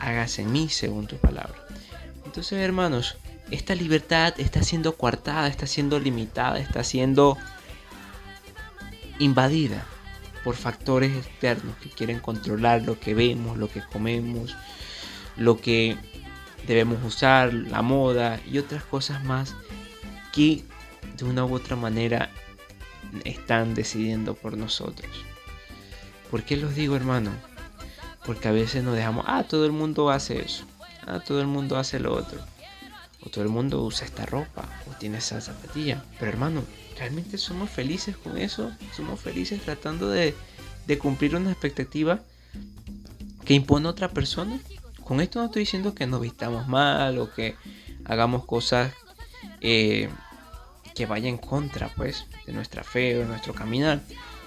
hágase 0.00 0.42
en 0.42 0.52
mí 0.52 0.68
según 0.68 1.06
tu 1.06 1.16
palabra. 1.16 1.54
Entonces, 2.26 2.58
hermanos, 2.60 3.16
esta 3.50 3.74
libertad 3.74 4.34
está 4.38 4.62
siendo 4.62 4.96
coartada, 4.96 5.48
está 5.48 5.66
siendo 5.66 5.98
limitada, 5.98 6.58
está 6.58 6.84
siendo 6.84 7.38
invadida 9.18 9.84
por 10.44 10.54
factores 10.54 11.16
externos 11.16 11.76
que 11.76 11.90
quieren 11.90 12.20
controlar 12.20 12.82
lo 12.82 12.98
que 12.98 13.14
vemos, 13.14 13.58
lo 13.58 13.68
que 13.68 13.82
comemos, 13.82 14.56
lo 15.36 15.60
que 15.60 15.96
debemos 16.66 17.04
usar, 17.04 17.52
la 17.52 17.82
moda 17.82 18.40
y 18.46 18.58
otras 18.58 18.82
cosas 18.84 19.24
más 19.24 19.54
que 20.32 20.64
de 21.16 21.24
una 21.24 21.44
u 21.44 21.54
otra 21.54 21.76
manera 21.76 22.30
están 23.24 23.74
decidiendo 23.74 24.34
por 24.34 24.56
nosotros. 24.56 25.10
¿Por 26.30 26.42
qué 26.42 26.56
los 26.56 26.74
digo, 26.74 26.94
hermano? 26.94 27.32
Porque 28.24 28.48
a 28.48 28.52
veces 28.52 28.84
nos 28.84 28.94
dejamos, 28.94 29.24
ah, 29.26 29.44
todo 29.48 29.64
el 29.64 29.72
mundo 29.72 30.10
hace 30.10 30.40
eso, 30.40 30.64
ah, 31.06 31.20
todo 31.20 31.40
el 31.40 31.46
mundo 31.46 31.78
hace 31.78 31.98
lo 31.98 32.14
otro, 32.14 32.38
o 33.22 33.30
todo 33.30 33.42
el 33.42 33.50
mundo 33.50 33.82
usa 33.82 34.06
esta 34.06 34.26
ropa, 34.26 34.68
o 34.90 34.94
tiene 34.98 35.18
esa 35.18 35.40
zapatilla. 35.40 36.04
Pero 36.18 36.30
hermano, 36.30 36.62
¿realmente 36.98 37.38
somos 37.38 37.70
felices 37.70 38.16
con 38.16 38.36
eso? 38.36 38.72
¿Somos 38.94 39.20
felices 39.20 39.62
tratando 39.62 40.10
de, 40.10 40.34
cumplir 40.98 41.36
una 41.36 41.50
expectativa 41.50 42.20
que 43.44 43.54
impone 43.54 43.88
otra 43.88 44.08
persona? 44.08 44.58
Con 45.04 45.20
esto 45.20 45.38
no 45.38 45.46
estoy 45.46 45.60
diciendo 45.60 45.94
que 45.94 46.06
nos 46.06 46.20
vistamos 46.20 46.66
mal 46.66 47.18
o 47.18 47.32
que 47.32 47.56
hagamos 48.04 48.44
cosas 48.44 48.92
eh, 49.60 50.08
que 50.94 51.06
vaya 51.06 51.28
en 51.28 51.38
contra, 51.38 51.88
pues, 51.94 52.26
de 52.46 52.52
nuestra 52.52 52.82
fe 52.82 53.16
o 53.16 53.20
de 53.20 53.26
nuestro 53.26 53.54
caminar. 53.54 54.00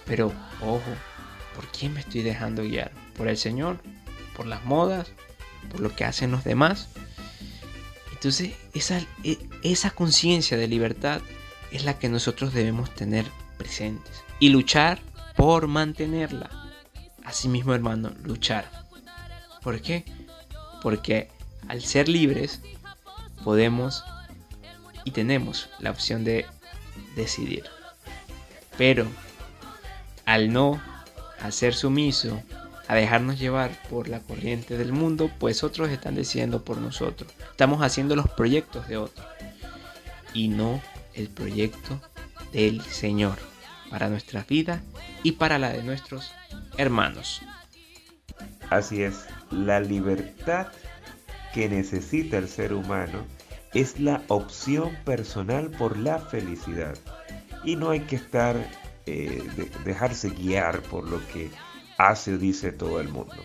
Pero, 0.06 0.34
ojo, 0.62 0.82
¿por 1.56 1.68
quién 1.68 1.94
me 1.94 2.02
estoy 2.02 2.22
dejando 2.22 2.64
guiar? 2.64 2.92
¿Por 3.16 3.28
el 3.28 3.38
Señor? 3.38 3.80
¿Por 4.36 4.46
las 4.46 4.66
modas? 4.66 5.12
¿Por 5.72 5.80
lo 5.80 5.96
que 5.96 6.04
hacen 6.04 6.32
los 6.32 6.44
demás? 6.44 6.90
Entonces, 8.12 8.54
esa, 8.74 9.00
e, 9.24 9.38
esa 9.64 9.92
conciencia 9.92 10.58
de 10.58 10.68
libertad 10.68 11.22
es 11.72 11.86
la 11.86 11.98
que 12.00 12.10
nosotros 12.10 12.54
debemos 12.54 12.94
tener 12.94 13.26
presentes 13.58 14.24
y 14.40 14.50
luchar 14.50 15.00
por 15.36 15.68
mantenerla. 15.68 16.50
Asimismo, 17.24 17.74
hermano, 17.74 18.12
luchar. 18.24 18.70
¿Por 19.62 19.82
qué? 19.82 20.06
Porque 20.82 21.30
al 21.68 21.82
ser 21.82 22.10
libres 22.10 22.62
podemos 23.44 24.04
y 25.04 25.12
tenemos 25.12 25.70
la 25.80 25.92
opción 25.92 26.24
de 26.24 26.46
decidir. 27.16 27.64
Pero 28.78 29.08
al 30.26 30.52
no 30.52 30.82
hacer 31.42 31.74
sumiso, 31.74 32.42
a 32.88 32.96
dejarnos 32.96 33.40
llevar 33.40 33.72
por 33.90 34.10
la 34.10 34.20
corriente 34.20 34.78
del 34.78 34.92
mundo, 34.92 35.32
pues 35.40 35.64
otros 35.64 35.90
están 35.90 36.14
decidiendo 36.16 36.66
por 36.66 36.78
nosotros. 36.78 37.32
Estamos 37.52 37.82
haciendo 37.82 38.18
los 38.18 38.30
proyectos 38.30 38.86
de 38.90 38.98
otros 38.98 39.26
y 40.34 40.50
no 40.50 40.82
el 41.14 41.30
proyecto 41.30 42.02
del 42.52 42.82
Señor 42.82 43.38
para 43.90 44.10
nuestra 44.10 44.44
vida 44.44 44.82
y 45.24 45.34
para 45.34 45.60
la 45.60 45.70
de 45.70 45.84
nuestros 45.84 46.32
hermanos. 46.78 47.42
Así 48.70 49.04
es, 49.04 49.26
la 49.52 49.80
libertad 49.80 50.68
que 51.54 51.68
necesita 51.68 52.38
el 52.38 52.48
ser 52.48 52.74
humano 52.74 53.26
es 53.74 54.00
la 54.00 54.22
opción 54.28 54.96
personal 55.06 55.70
por 55.72 55.98
la 55.98 56.20
felicidad. 56.20 56.98
Y 57.64 57.76
no 57.76 57.90
hay 57.92 58.02
que 58.02 58.16
estar, 58.16 58.56
eh, 59.06 59.44
dejarse 59.86 60.30
guiar 60.30 60.82
por 60.84 61.08
lo 61.08 61.26
que 61.28 61.50
hace 61.98 62.34
o 62.34 62.38
dice 62.38 62.72
todo 62.72 63.00
el 63.00 63.10
mundo. 63.10 63.36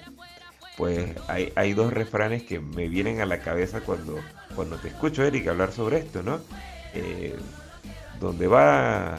Pues 0.77 1.11
hay, 1.29 1.73
dos 1.73 1.93
refranes 1.93 2.43
que 2.43 2.61
me 2.61 2.89
vienen 2.89 3.21
a 3.21 3.27
la 3.27 3.39
cabeza 3.39 3.81
cuando, 3.81 4.21
cuando 4.55 4.77
te 4.77 4.89
escucho, 4.89 5.25
Eric, 5.25 5.49
hablar 5.49 5.73
sobre 5.73 5.99
esto, 5.99 6.23
¿no? 6.23 6.41
Eh, 6.97 7.37
donde 8.21 8.47
va, 8.47 9.19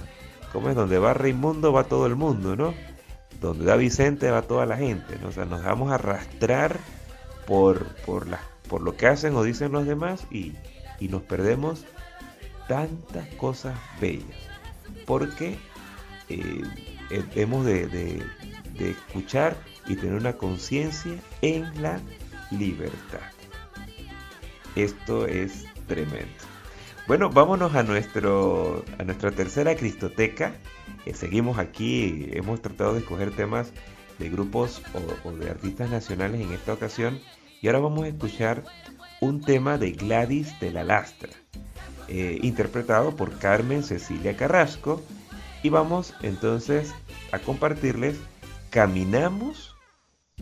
¿cómo 0.51 0.69
es? 0.69 0.75
Donde 0.75 0.97
va 0.97 1.13
Raimundo 1.13 1.71
va 1.71 1.83
todo 1.83 2.07
el 2.07 2.15
mundo, 2.15 2.55
¿no? 2.55 2.73
Donde 3.39 3.65
va 3.65 3.75
Vicente 3.75 4.31
va 4.31 4.41
toda 4.41 4.65
la 4.65 4.77
gente, 4.77 5.17
¿no? 5.21 5.29
O 5.29 5.31
sea, 5.31 5.45
nos 5.45 5.63
vamos 5.63 5.91
a 5.91 5.95
arrastrar 5.95 6.79
por, 7.45 7.85
por, 7.97 8.27
por 8.67 8.81
lo 8.81 8.97
que 8.97 9.07
hacen 9.07 9.35
o 9.35 9.43
dicen 9.43 9.71
los 9.71 9.85
demás 9.85 10.25
y, 10.31 10.53
y 10.99 11.09
nos 11.09 11.21
perdemos 11.21 11.85
tantas 12.67 13.27
cosas 13.35 13.77
bellas 14.01 14.47
porque 15.05 15.57
eh, 16.29 16.63
hemos 17.35 17.65
de, 17.65 18.21
escuchar 18.77 19.55
y 19.87 19.95
tener 19.95 20.15
una 20.15 20.33
conciencia 20.33 21.15
en 21.41 21.81
la 21.81 21.99
libertad. 22.51 23.21
Esto 24.75 25.25
es 25.25 25.65
tremendo. 25.87 26.46
Bueno, 27.07 27.29
vámonos 27.29 27.73
a, 27.73 27.83
nuestro, 27.83 28.83
a 28.99 29.03
nuestra 29.05 29.31
tercera 29.31 29.77
Cristoteca. 29.77 30.55
Eh, 31.05 31.13
seguimos 31.13 31.57
aquí, 31.57 32.27
hemos 32.33 32.61
tratado 32.61 32.93
de 32.95 32.99
escoger 32.99 33.31
temas 33.31 33.71
de 34.19 34.29
grupos 34.29 34.81
o, 35.23 35.31
de 35.31 35.49
artistas 35.49 35.89
nacionales 35.89 36.41
en 36.41 36.51
esta 36.51 36.73
ocasión. 36.73 37.21
Y 37.61 37.67
ahora 37.67 37.79
vamos 37.79 38.03
a 38.03 38.09
escuchar 38.09 38.65
un 39.21 39.39
tema 39.39 39.77
de 39.77 39.93
Gladys 39.93 40.59
de 40.59 40.71
la 40.71 40.83
Lastra, 40.83 41.31
eh, 42.09 42.39
interpretado 42.41 43.15
por 43.15 43.39
Carmen 43.39 43.83
Cecilia 43.83 44.35
Carrasco. 44.35 45.01
Y 45.63 45.69
vamos 45.69 46.13
entonces 46.23 46.93
a 47.31 47.39
compartirles 47.39 48.17
Caminamos 48.69 49.77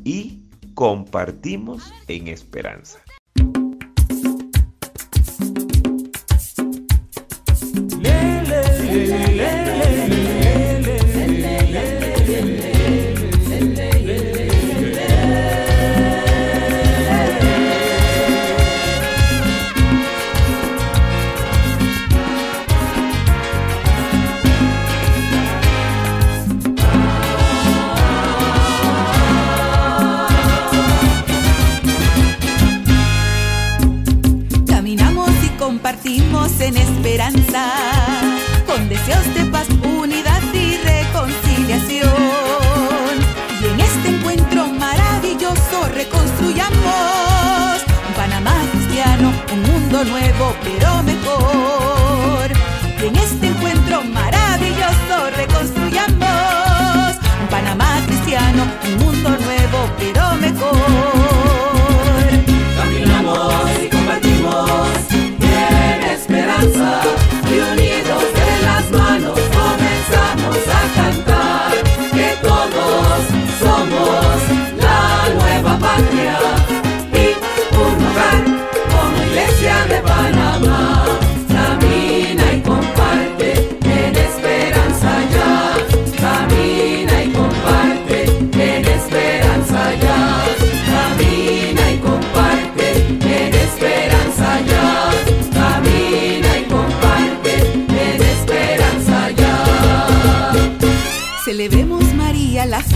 y 0.03 0.49
compartimos 0.73 1.93
en 2.07 2.27
esperanza. 2.27 3.04
Hey, 8.95 9.09
hey, 9.09 10.07
hey. 10.07 10.24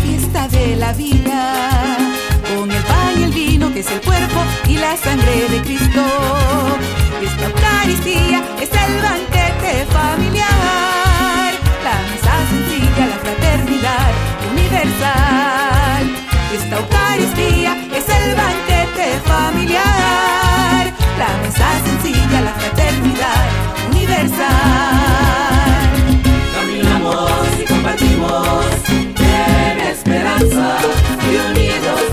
fiesta 0.09 0.47
de 0.47 0.75
la 0.75 0.91
vida, 0.93 1.41
con 2.49 2.71
el 2.71 2.83
pan 2.83 3.13
y 3.19 3.23
el 3.23 3.31
vino 3.31 3.71
que 3.73 3.81
es 3.81 3.91
el 3.91 4.01
cuerpo 4.01 4.39
y 4.67 4.75
la 4.77 4.97
sangre 4.97 5.47
de 5.53 5.61
Cristo. 5.61 6.03
Esta 7.21 7.45
Eucaristía 7.45 8.39
es 8.63 8.71
el 8.85 8.93
banquete 9.07 9.71
familiar, 9.97 11.51
la 11.87 11.97
mesa 12.09 12.33
sencilla, 12.51 13.03
la 13.13 13.17
fraternidad 13.25 14.11
universal. 14.51 16.03
Esta 16.57 16.75
Eucaristía 16.81 17.71
es 17.99 18.07
el 18.19 18.27
banquete 18.43 19.07
familiar, 19.33 20.83
la 21.23 21.31
mesa 21.43 21.67
sencilla, 21.85 22.41
la 22.41 22.53
fraternidad 22.53 23.43
universal. 23.91 25.08
You 30.39 30.47
y 30.47 31.35
unidos. 31.51 32.08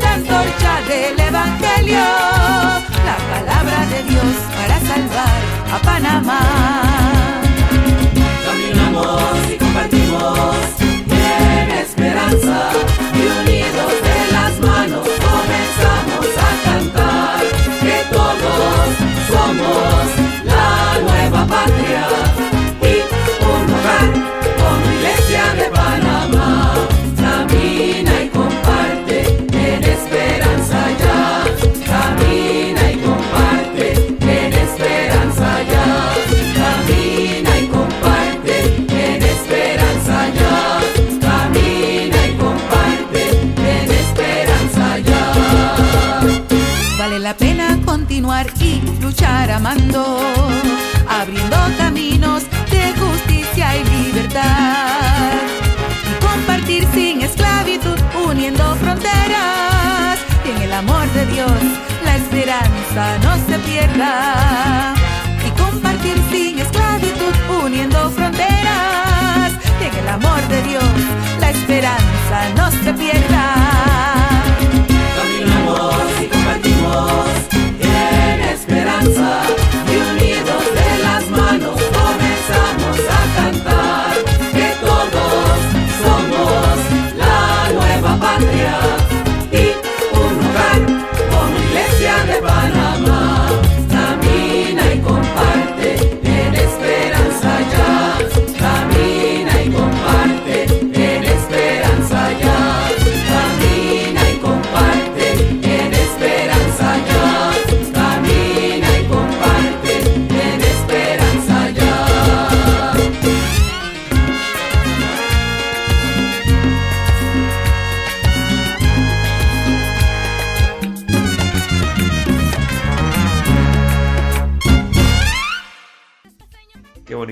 la 0.00 0.12
antorcha 0.14 0.80
del 0.88 1.18
Evangelio, 1.18 2.04
la 3.08 3.16
palabra 3.32 3.86
de 3.86 4.02
Dios 4.10 4.34
para 4.56 4.78
salvar 4.80 5.40
a 5.72 5.78
Panamá. 5.78 6.40
Caminamos 8.44 9.50
y 9.50 9.56
compartimos 9.56 10.71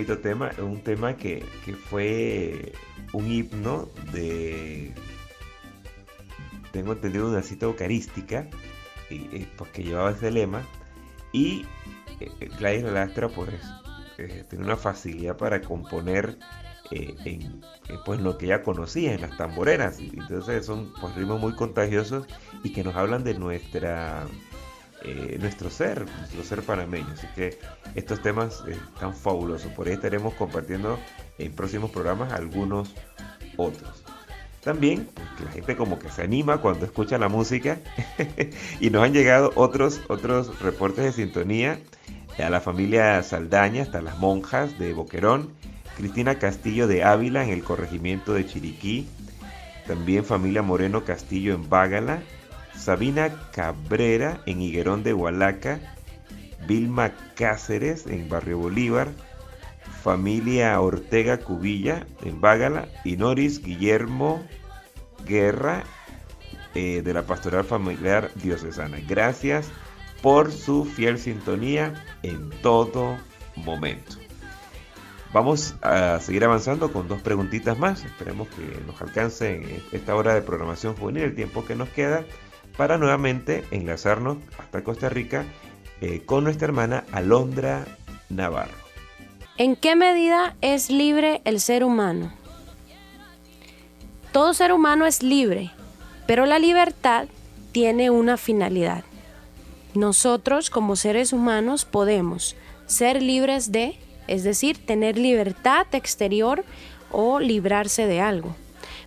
tema, 0.05 0.51
un 0.59 0.81
tema 0.83 1.17
que, 1.17 1.45
fue 1.89 2.73
un 3.13 3.31
himno 3.31 3.89
de, 4.13 4.93
tengo 6.73 6.93
entendido, 6.93 7.29
una 7.29 7.43
cita 7.43 7.67
eucarística, 7.67 8.49
y, 9.09 9.15
y, 9.15 9.49
pues, 9.57 9.73
llevaba 9.75 10.11
ese 10.11 10.31
lema, 10.31 10.63
y 11.33 11.67
eh, 12.21 12.31
eh 12.41 12.49
Gladys 12.59 12.85
Lastra 12.85 13.29
pues 13.29 13.55
eh, 14.19 14.45
tiene 14.49 14.65
una 14.65 14.77
facilidad 14.77 15.37
para 15.37 15.61
componer 15.61 16.39
eh, 16.91 17.49
pues 18.05 18.21
lo 18.21 18.37
que 18.37 18.47
ella 18.47 18.63
conocía, 18.63 19.15
en 19.15 19.21
las 19.21 19.37
tamboreras, 19.37 20.01
entonces 20.01 20.67
son 20.67 20.93
pues, 21.01 21.15
ritmos 21.15 21.41
muy 21.41 21.55
contagiosos 21.55 22.27
y 22.65 22.73
que 22.73 22.83
nos 22.83 22.97
hablan 22.97 23.23
de 23.23 23.35
nuestra 23.35 24.27
nuestro 25.39 25.71
ser, 25.71 26.07
nuestro 26.19 26.45
ser 26.45 26.63
panameño. 26.63 27.09
Así 27.13 27.27
que 27.35 27.59
estos 27.95 28.21
temas 28.23 28.63
están 28.69 29.15
fabulosos. 29.15 29.73
Por 29.73 29.89
ahí 29.89 29.95
estaremos 29.95 30.35
compartiendo 30.35 30.99
en 31.39 31.53
próximos 31.53 31.91
programas 31.91 32.33
algunos 32.33 32.95
otros. 33.57 34.05
También 34.63 35.09
pues, 35.15 35.45
la 35.47 35.53
gente 35.53 35.77
como 35.77 35.99
que 35.99 36.11
se 36.11 36.23
anima 36.23 36.59
cuando 36.59 36.85
escucha 36.85 37.17
la 37.19 37.29
música 37.29 37.79
y 38.81 38.91
nos 38.91 39.03
han 39.03 39.15
llegado 39.15 39.53
otros, 39.55 40.03
otros 40.09 40.61
reportes 40.61 41.05
de 41.05 41.13
sintonía 41.13 41.81
a 42.39 42.51
la 42.51 42.61
familia 42.61 43.23
Saldaña, 43.23 43.83
hasta 43.83 44.03
las 44.03 44.19
monjas 44.19 44.79
de 44.79 44.93
Boquerón, 44.93 45.51
Cristina 45.97 46.39
Castillo 46.39 46.87
de 46.87 47.05
Ávila 47.05 47.45
en 47.45 47.51
el 47.51 47.63
corregimiento 47.63 48.35
de 48.35 48.47
Chiriquí, 48.47 49.09
también 49.87 50.25
familia 50.25 50.63
Moreno 50.63 51.05
Castillo 51.05 51.55
en 51.55 51.69
Bágala, 51.69 52.23
Sabina 52.81 53.51
Cabrera 53.53 54.41
en 54.47 54.63
Higuerón 54.63 55.03
de 55.03 55.13
Hualaca, 55.13 55.81
Vilma 56.67 57.13
Cáceres 57.35 58.07
en 58.07 58.31
Barrio 58.31 58.57
Bolívar, 58.57 59.09
familia 60.03 60.81
Ortega 60.81 61.37
Cubilla 61.41 62.07
en 62.25 62.41
Bágala 62.41 62.89
y 63.05 63.19
Noris 63.19 63.63
Guillermo 63.63 64.43
Guerra 65.27 65.85
eh, 66.75 67.03
de 67.05 67.13
la 67.13 67.23
Pastoral 67.23 67.65
Familiar 67.65 68.31
Diocesana. 68.37 68.97
Gracias 69.07 69.69
por 70.23 70.51
su 70.51 70.87
fiel 70.87 71.19
sintonía 71.19 72.03
en 72.23 72.49
todo 72.63 73.19
momento. 73.57 74.17
Vamos 75.35 75.75
a 75.83 76.19
seguir 76.21 76.45
avanzando 76.45 76.93
con 76.93 77.09
dos 77.09 77.21
preguntitas 77.21 77.79
más. 77.79 78.05
Esperemos 78.05 78.49
que 78.49 78.81
nos 78.87 79.01
alcance 79.03 79.57
en 79.57 79.83
esta 79.93 80.17
hora 80.17 80.35
de 80.35 80.41
programación 80.41 80.97
juvenil 80.97 81.25
el 81.25 81.35
tiempo 81.35 81.65
que 81.65 81.77
nos 81.77 81.91
queda 81.91 82.25
para 82.81 82.97
nuevamente 82.97 83.63
enlazarnos 83.73 84.39
hasta 84.57 84.83
Costa 84.83 85.11
Rica 85.11 85.45
eh, 86.01 86.23
con 86.25 86.45
nuestra 86.45 86.65
hermana 86.65 87.05
Alondra 87.13 87.85
Navarro. 88.31 88.73
¿En 89.59 89.77
qué 89.77 89.97
medida 89.97 90.57
es 90.63 90.89
libre 90.89 91.43
el 91.45 91.61
ser 91.61 91.85
humano? 91.85 92.33
Todo 94.33 94.55
ser 94.55 94.73
humano 94.73 95.05
es 95.05 95.23
libre, 95.23 95.71
pero 96.27 96.47
la 96.47 96.59
libertad 96.59 97.29
tiene 97.73 98.09
una 98.09 98.39
finalidad. 98.39 99.05
Nosotros 99.93 100.71
como 100.71 100.97
seres 100.97 101.35
humanos 101.35 101.85
podemos 101.85 102.57
ser 102.87 103.21
libres 103.21 103.73
de, 103.73 103.99
es 104.27 104.43
decir, 104.43 104.87
tener 104.87 105.19
libertad 105.19 105.87
exterior 105.93 106.65
o 107.13 107.41
librarse 107.41 108.07
de 108.07 108.23
algo. 108.23 108.57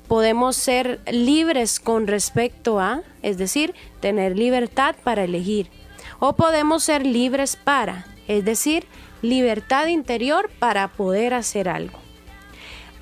Podemos 0.08 0.56
ser 0.56 1.00
libres 1.12 1.80
con 1.80 2.08
respecto 2.08 2.80
a, 2.80 3.02
es 3.22 3.38
decir, 3.38 3.74
tener 4.00 4.38
libertad 4.38 4.96
para 5.04 5.24
elegir. 5.24 5.70
O 6.20 6.34
podemos 6.34 6.84
ser 6.84 7.06
libres 7.06 7.56
para, 7.56 8.06
es 8.28 8.46
decir, 8.46 8.86
libertad 9.22 9.88
interior 9.88 10.50
para 10.60 10.90
poder 10.90 11.34
hacer 11.34 11.70
algo. 11.70 12.00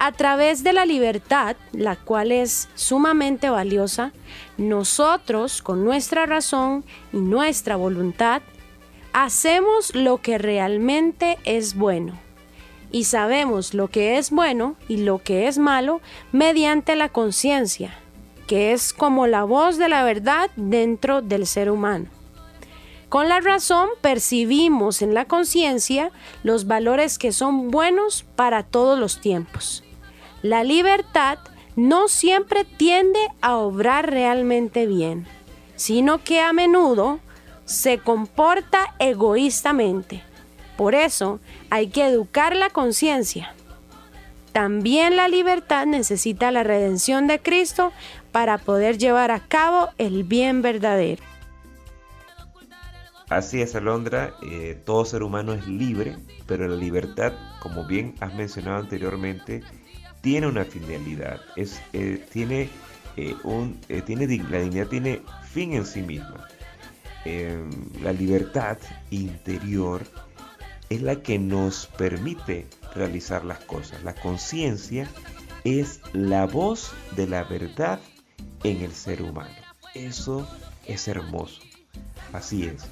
A 0.03 0.11
través 0.11 0.63
de 0.63 0.73
la 0.73 0.85
libertad, 0.85 1.55
la 1.73 1.95
cual 1.95 2.31
es 2.31 2.69
sumamente 2.73 3.51
valiosa, 3.51 4.13
nosotros, 4.57 5.61
con 5.61 5.83
nuestra 5.83 6.25
razón 6.25 6.83
y 7.13 7.17
nuestra 7.17 7.75
voluntad, 7.75 8.41
hacemos 9.13 9.93
lo 9.93 10.17
que 10.17 10.39
realmente 10.39 11.37
es 11.43 11.75
bueno. 11.75 12.19
Y 12.91 13.05
sabemos 13.05 13.73
lo 13.73 13.87
que 13.87 14.17
es 14.17 14.31
bueno 14.31 14.75
y 14.87 14.97
lo 14.97 15.19
que 15.19 15.47
es 15.47 15.57
malo 15.57 16.01
mediante 16.31 16.95
la 16.95 17.09
conciencia, 17.09 17.93
que 18.47 18.73
es 18.73 18.93
como 18.93 19.27
la 19.27 19.43
voz 19.43 19.77
de 19.77 19.87
la 19.89 20.03
verdad 20.03 20.49
dentro 20.55 21.21
del 21.21 21.47
ser 21.47 21.71
humano. 21.71 22.07
Con 23.11 23.27
la 23.27 23.41
razón 23.41 23.89
percibimos 23.99 25.01
en 25.01 25.13
la 25.13 25.25
conciencia 25.25 26.11
los 26.43 26.65
valores 26.65 27.17
que 27.17 27.33
son 27.33 27.69
buenos 27.69 28.25
para 28.35 28.63
todos 28.63 28.97
los 28.97 29.19
tiempos. 29.19 29.83
La 30.41 30.63
libertad 30.63 31.39
no 31.75 32.07
siempre 32.07 32.63
tiende 32.63 33.19
a 33.41 33.57
obrar 33.57 34.09
realmente 34.09 34.87
bien, 34.87 35.27
sino 35.75 36.23
que 36.23 36.39
a 36.39 36.53
menudo 36.53 37.19
se 37.65 37.99
comporta 37.99 38.95
egoístamente. 38.99 40.23
Por 40.81 40.95
eso 40.95 41.39
hay 41.69 41.89
que 41.89 42.07
educar 42.07 42.55
la 42.55 42.71
conciencia. 42.71 43.53
También 44.51 45.15
la 45.15 45.27
libertad 45.27 45.85
necesita 45.85 46.49
la 46.49 46.63
redención 46.63 47.27
de 47.27 47.37
Cristo 47.39 47.91
para 48.31 48.57
poder 48.57 48.97
llevar 48.97 49.29
a 49.29 49.41
cabo 49.41 49.89
el 49.99 50.23
bien 50.23 50.63
verdadero. 50.63 51.21
Así 53.29 53.61
es, 53.61 53.75
Alondra, 53.75 54.33
eh, 54.41 54.75
todo 54.83 55.05
ser 55.05 55.21
humano 55.21 55.53
es 55.53 55.67
libre, 55.67 56.17
pero 56.47 56.67
la 56.67 56.75
libertad, 56.75 57.33
como 57.59 57.85
bien 57.85 58.15
has 58.19 58.33
mencionado 58.33 58.77
anteriormente, 58.77 59.61
tiene 60.21 60.47
una 60.47 60.65
finalidad, 60.65 61.41
es, 61.57 61.79
eh, 61.93 62.25
tiene, 62.33 62.71
eh, 63.17 63.35
un, 63.43 63.79
tiene, 64.07 64.25
la 64.49 64.57
dignidad 64.57 64.87
tiene 64.87 65.21
fin 65.43 65.73
en 65.73 65.85
sí 65.85 66.01
misma. 66.01 66.47
Em, 67.23 67.69
la 68.01 68.13
libertad 68.13 68.79
interior 69.11 70.01
es 70.91 71.01
la 71.01 71.21
que 71.21 71.39
nos 71.39 71.85
permite 71.85 72.67
realizar 72.93 73.45
las 73.45 73.59
cosas. 73.59 74.03
La 74.03 74.13
conciencia 74.13 75.07
es 75.63 76.01
la 76.11 76.45
voz 76.45 76.91
de 77.15 77.27
la 77.27 77.45
verdad 77.45 78.01
en 78.65 78.81
el 78.81 78.91
ser 78.91 79.21
humano. 79.21 79.55
Eso 79.93 80.45
es 80.85 81.07
hermoso. 81.07 81.61
Así 82.33 82.65
es. 82.65 82.83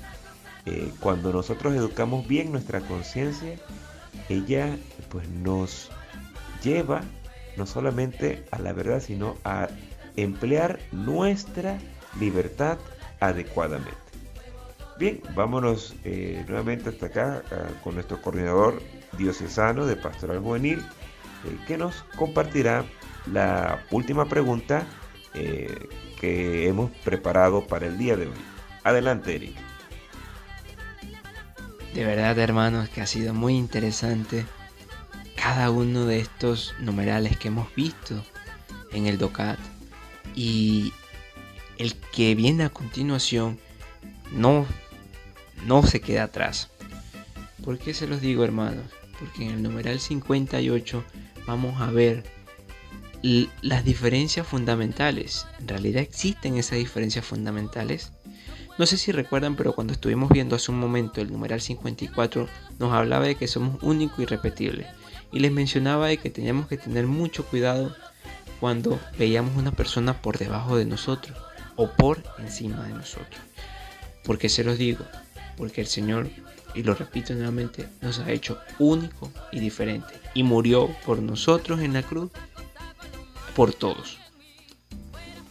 Eh, 0.65 0.93
cuando 1.01 1.33
nosotros 1.33 1.73
educamos 1.73 2.25
bien 2.25 2.53
nuestra 2.53 2.79
conciencia, 2.79 3.59
ella 4.29 4.77
pues 5.09 5.27
nos 5.27 5.89
lleva 6.63 7.01
no 7.57 7.65
solamente 7.65 8.45
a 8.51 8.59
la 8.59 8.71
verdad, 8.71 9.01
sino 9.01 9.35
a 9.43 9.67
emplear 10.15 10.79
nuestra 10.93 11.77
libertad 12.17 12.77
adecuadamente. 13.19 14.08
Bien, 14.99 15.21
vámonos 15.33 15.95
eh, 16.03 16.43
nuevamente 16.49 16.89
hasta 16.89 17.05
acá 17.05 17.41
ah, 17.51 17.69
con 17.81 17.95
nuestro 17.95 18.21
coordinador 18.21 18.81
diocesano 19.17 19.85
de 19.85 19.95
Pastoral 19.95 20.39
Juvenil, 20.39 20.79
eh, 20.79 21.57
que 21.65 21.77
nos 21.77 22.03
compartirá 22.17 22.83
la 23.31 23.81
última 23.91 24.25
pregunta 24.25 24.85
que 25.31 26.67
hemos 26.67 26.91
preparado 27.05 27.65
para 27.65 27.85
el 27.85 27.97
día 27.97 28.17
de 28.17 28.25
hoy. 28.25 28.33
Adelante, 28.83 29.35
Eric. 29.35 29.55
De 31.93 32.03
verdad, 32.03 32.37
hermanos, 32.37 32.89
que 32.89 33.01
ha 33.01 33.07
sido 33.07 33.33
muy 33.33 33.55
interesante 33.55 34.45
cada 35.35 35.71
uno 35.71 36.05
de 36.05 36.19
estos 36.19 36.75
numerales 36.79 37.37
que 37.37 37.47
hemos 37.47 37.73
visto 37.73 38.21
en 38.91 39.05
el 39.05 39.17
DOCAT. 39.17 39.59
Y 40.35 40.91
el 41.77 41.95
que 42.11 42.35
viene 42.35 42.65
a 42.65 42.69
continuación 42.69 43.59
no, 44.31 44.65
no 45.65 45.83
se 45.83 46.01
queda 46.01 46.23
atrás. 46.23 46.69
¿Por 47.63 47.77
qué 47.77 47.93
se 47.93 48.07
los 48.07 48.21
digo, 48.21 48.43
hermanos? 48.43 48.85
Porque 49.19 49.43
en 49.43 49.51
el 49.51 49.63
numeral 49.63 49.99
58 49.99 51.03
vamos 51.45 51.81
a 51.81 51.91
ver 51.91 52.23
las 53.61 53.83
diferencias 53.83 54.47
fundamentales. 54.47 55.45
En 55.59 55.67
realidad 55.67 56.01
existen 56.01 56.57
esas 56.57 56.77
diferencias 56.77 57.25
fundamentales. 57.25 58.13
No 58.77 58.85
sé 58.85 58.97
si 58.97 59.11
recuerdan, 59.11 59.57
pero 59.57 59.73
cuando 59.73 59.91
estuvimos 59.91 60.29
viendo 60.29 60.55
hace 60.55 60.71
un 60.71 60.79
momento 60.79 61.19
el 61.19 61.31
numeral 61.31 61.59
54, 61.59 62.47
nos 62.79 62.93
hablaba 62.93 63.25
de 63.25 63.35
que 63.35 63.47
somos 63.47 63.83
únicos 63.83 64.19
y 64.19 64.25
repetibles. 64.25 64.87
Y 65.33 65.39
les 65.39 65.51
mencionaba 65.51 66.07
de 66.07 66.17
que 66.17 66.29
teníamos 66.29 66.67
que 66.67 66.77
tener 66.77 67.05
mucho 67.05 67.45
cuidado 67.45 67.93
cuando 68.59 68.99
veíamos 69.17 69.57
una 69.57 69.71
persona 69.71 70.21
por 70.21 70.37
debajo 70.37 70.77
de 70.77 70.85
nosotros 70.85 71.37
o 71.75 71.89
por 71.91 72.23
encima 72.39 72.83
de 72.83 72.93
nosotros. 72.93 73.41
¿Por 74.23 74.37
qué 74.37 74.49
se 74.49 74.63
los 74.63 74.77
digo? 74.77 75.05
Porque 75.59 75.81
el 75.81 75.87
Señor, 75.87 76.29
y 76.73 76.81
lo 76.81 76.95
repito 76.95 77.35
nuevamente, 77.35 77.87
nos 78.01 78.17
ha 78.19 78.31
hecho 78.31 78.57
único 78.79 79.31
y 79.51 79.59
diferente. 79.59 80.13
Y 80.33 80.41
murió 80.41 80.89
por 81.05 81.21
nosotros 81.21 81.81
en 81.81 81.93
la 81.93 82.01
cruz, 82.01 82.31
por 83.55 83.73
todos. 83.73 84.17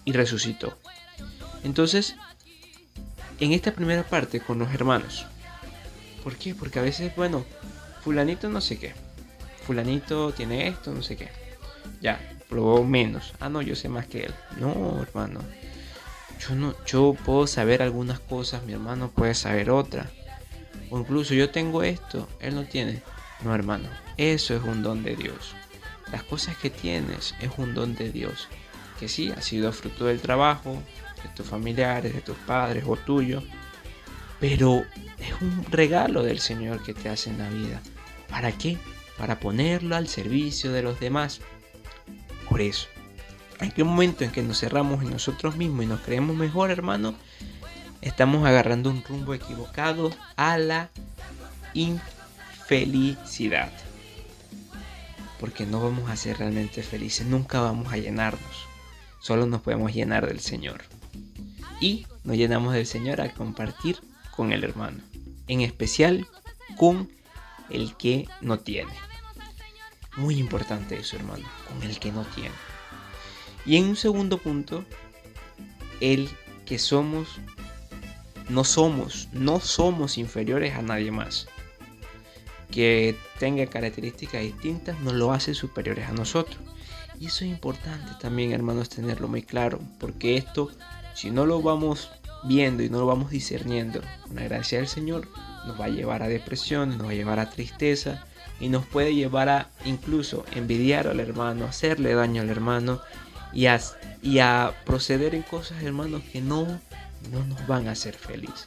Y 0.04 0.12
resucitó. 0.12 0.76
Entonces, 1.62 2.16
en 3.38 3.52
esta 3.52 3.72
primera 3.72 4.02
parte 4.02 4.40
con 4.40 4.59
los 4.59 4.72
hermanos. 4.72 5.26
¿Por 6.24 6.36
qué? 6.36 6.54
Porque 6.54 6.78
a 6.78 6.82
veces, 6.82 7.14
bueno, 7.14 7.44
fulanito 8.02 8.48
no 8.48 8.61
sé 8.61 8.78
qué. 8.78 8.94
Fulanito 9.66 10.32
tiene 10.32 10.68
esto, 10.68 10.92
no 10.92 11.02
sé 11.02 11.16
qué. 11.16 11.28
Ya, 12.00 12.18
probó 12.48 12.82
menos. 12.84 13.34
Ah, 13.40 13.50
no, 13.50 13.61
yo 13.61 13.76
sé 13.76 13.90
más 13.90 14.06
que 14.06 14.24
él. 14.24 14.34
No, 14.59 15.02
hermano. 15.02 15.40
Yo 16.86 17.14
puedo 17.24 17.47
saber 17.47 17.82
algunas 17.82 18.20
cosas, 18.20 18.62
mi 18.64 18.72
hermano 18.72 19.11
puede 19.11 19.34
saber 19.34 19.70
otra. 19.70 20.11
O 20.91 20.99
incluso 20.99 21.34
yo 21.34 21.51
tengo 21.51 21.82
esto, 21.82 22.28
él 22.41 22.55
no 22.55 22.64
tiene. 22.64 23.03
No, 23.43 23.55
hermano, 23.55 23.89
eso 24.16 24.55
es 24.57 24.62
un 24.62 24.82
don 24.82 25.03
de 25.03 25.16
Dios. 25.16 25.55
las 26.11 26.22
cosas 26.22 26.57
que 26.57 26.70
tienes 26.70 27.34
es 27.41 27.51
un 27.59 27.74
don 27.74 27.95
de 27.95 28.11
Dios, 28.11 28.49
que 28.99 29.09
sí 29.09 29.30
ha 29.30 29.43
sido 29.43 29.72
fruto 29.72 30.07
del 30.07 30.20
trabajo, 30.20 30.82
de 31.22 31.28
tus 31.36 31.47
familiares, 31.47 32.14
de 32.14 32.22
tus 32.22 32.36
padres 32.39 32.84
o 32.86 32.97
tuyo, 32.97 33.43
pero 34.41 34.84
es 35.18 35.43
un 35.43 35.64
regalo 35.70 36.22
del 36.22 36.39
Señor 36.39 36.82
que 36.82 36.95
te 36.95 37.09
hace 37.09 37.30
en 37.30 37.39
la 37.39 37.51
vida. 37.51 37.82
¿Para 38.28 38.53
qué? 38.53 38.78
Para 39.18 39.41
ponerlo 39.41 39.97
al 39.97 40.09
servicio 40.09 40.72
de 40.72 40.82
los 40.82 41.01
demás. 41.01 41.41
Por 42.49 42.61
eso, 42.61 42.89
en 43.61 43.70
qué 43.72 43.84
momento 43.84 44.24
en 44.24 44.30
que 44.30 44.42
nos 44.42 44.61
cerramos 44.61 45.02
en 45.02 45.11
nosotros 45.11 45.56
mismos 45.56 45.84
y 45.84 45.88
nos 45.88 46.00
creemos 46.00 46.36
mejor, 46.36 46.70
hermano, 46.70 47.14
estamos 48.00 48.46
agarrando 48.46 48.90
un 48.90 49.02
rumbo 49.02 49.34
equivocado 49.34 50.11
a 50.36 50.59
la 50.59 50.90
infelicidad. 51.74 53.72
Porque 55.40 55.66
no 55.66 55.80
vamos 55.82 56.11
a 56.11 56.16
ser 56.16 56.38
realmente 56.38 56.82
felices, 56.82 57.26
nunca 57.26 57.61
vamos 57.61 57.92
a 57.92 57.96
llenarnos. 57.96 58.66
Solo 59.20 59.46
nos 59.46 59.62
podemos 59.62 59.92
llenar 59.92 60.26
del 60.26 60.40
Señor. 60.40 60.82
Y 61.80 62.06
nos 62.24 62.36
llenamos 62.36 62.74
del 62.74 62.86
Señor 62.86 63.20
al 63.20 63.32
compartir 63.32 63.98
con 64.34 64.52
el 64.52 64.64
hermano. 64.64 64.98
En 65.46 65.61
especial 65.61 66.26
con 66.76 67.09
el 67.70 67.96
que 67.96 68.28
no 68.40 68.59
tiene. 68.59 68.92
Muy 70.16 70.38
importante 70.38 70.96
eso, 70.96 71.16
hermano, 71.16 71.46
con 71.68 71.82
el 71.82 71.98
que 71.98 72.11
no 72.11 72.24
tiene. 72.24 72.67
Y 73.68 73.76
en 73.76 73.84
un 73.84 73.96
segundo 73.96 74.38
punto, 74.38 74.82
el 76.00 76.30
que 76.64 76.78
somos, 76.78 77.28
no 78.48 78.64
somos, 78.64 79.28
no 79.34 79.60
somos 79.60 80.16
inferiores 80.16 80.74
a 80.74 80.80
nadie 80.80 81.10
más. 81.10 81.48
Que 82.70 83.14
tenga 83.38 83.66
características 83.66 84.40
distintas 84.40 84.98
no 85.00 85.12
lo 85.12 85.34
hace 85.34 85.52
superiores 85.52 86.08
a 86.08 86.12
nosotros. 86.12 86.56
Y 87.20 87.26
eso 87.26 87.44
es 87.44 87.50
importante 87.50 88.10
también, 88.18 88.52
hermanos, 88.52 88.88
tenerlo 88.88 89.28
muy 89.28 89.42
claro, 89.42 89.80
porque 90.00 90.38
esto, 90.38 90.70
si 91.14 91.30
no 91.30 91.44
lo 91.44 91.60
vamos 91.60 92.10
viendo 92.44 92.82
y 92.82 92.88
no 92.88 93.00
lo 93.00 93.06
vamos 93.06 93.28
discerniendo, 93.28 94.00
una 94.30 94.44
gracia 94.44 94.78
del 94.78 94.88
Señor, 94.88 95.28
nos 95.66 95.78
va 95.78 95.86
a 95.86 95.90
llevar 95.90 96.22
a 96.22 96.28
depresión, 96.28 96.96
nos 96.96 97.06
va 97.06 97.10
a 97.10 97.14
llevar 97.14 97.38
a 97.38 97.50
tristeza 97.50 98.24
y 98.60 98.70
nos 98.70 98.86
puede 98.86 99.14
llevar 99.14 99.50
a 99.50 99.68
incluso 99.84 100.46
envidiar 100.54 101.06
al 101.06 101.20
hermano, 101.20 101.66
hacerle 101.66 102.14
daño 102.14 102.40
al 102.40 102.48
hermano 102.48 103.02
y 103.53 103.66
a, 103.66 103.80
a 104.40 104.72
proceder 104.84 105.34
en 105.34 105.42
cosas, 105.42 105.82
hermanos, 105.82 106.22
que 106.32 106.40
no, 106.40 106.64
no 107.30 107.44
nos 107.46 107.66
van 107.66 107.88
a 107.88 107.92
hacer 107.92 108.14
felices. 108.14 108.66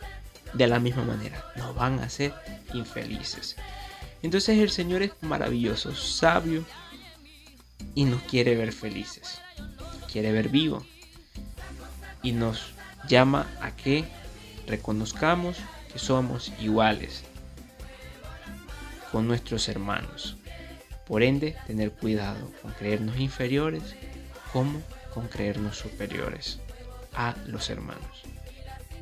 De 0.54 0.68
la 0.68 0.80
misma 0.80 1.04
manera, 1.04 1.46
nos 1.56 1.76
van 1.76 2.00
a 2.00 2.04
hacer 2.04 2.34
infelices. 2.74 3.56
Entonces 4.22 4.58
el 4.60 4.70
Señor 4.70 5.02
es 5.02 5.12
maravilloso, 5.22 5.96
sabio 5.96 6.66
y 7.96 8.06
nos 8.06 8.22
quiere 8.24 8.56
ver 8.56 8.74
felices. 8.74 9.42
Quiere 10.12 10.32
ver 10.32 10.50
vivos. 10.50 10.84
Y 12.22 12.34
nos 12.34 12.74
llama 13.08 13.48
a 13.62 13.76
que 13.76 14.06
reconozcamos 14.68 15.58
que 15.92 16.00
somos 16.00 16.52
iguales 16.60 17.24
con 19.12 19.28
nuestros 19.28 19.68
hermanos. 19.68 20.38
Por 21.08 21.24
ende, 21.24 21.58
tener 21.68 21.92
cuidado 21.92 22.52
con 22.62 22.72
creernos 22.72 23.20
inferiores 23.20 23.96
como 24.52 24.82
con 25.14 25.28
creernos 25.28 25.78
superiores 25.78 26.60
a 27.14 27.36
los 27.48 27.70
hermanos. 27.70 28.24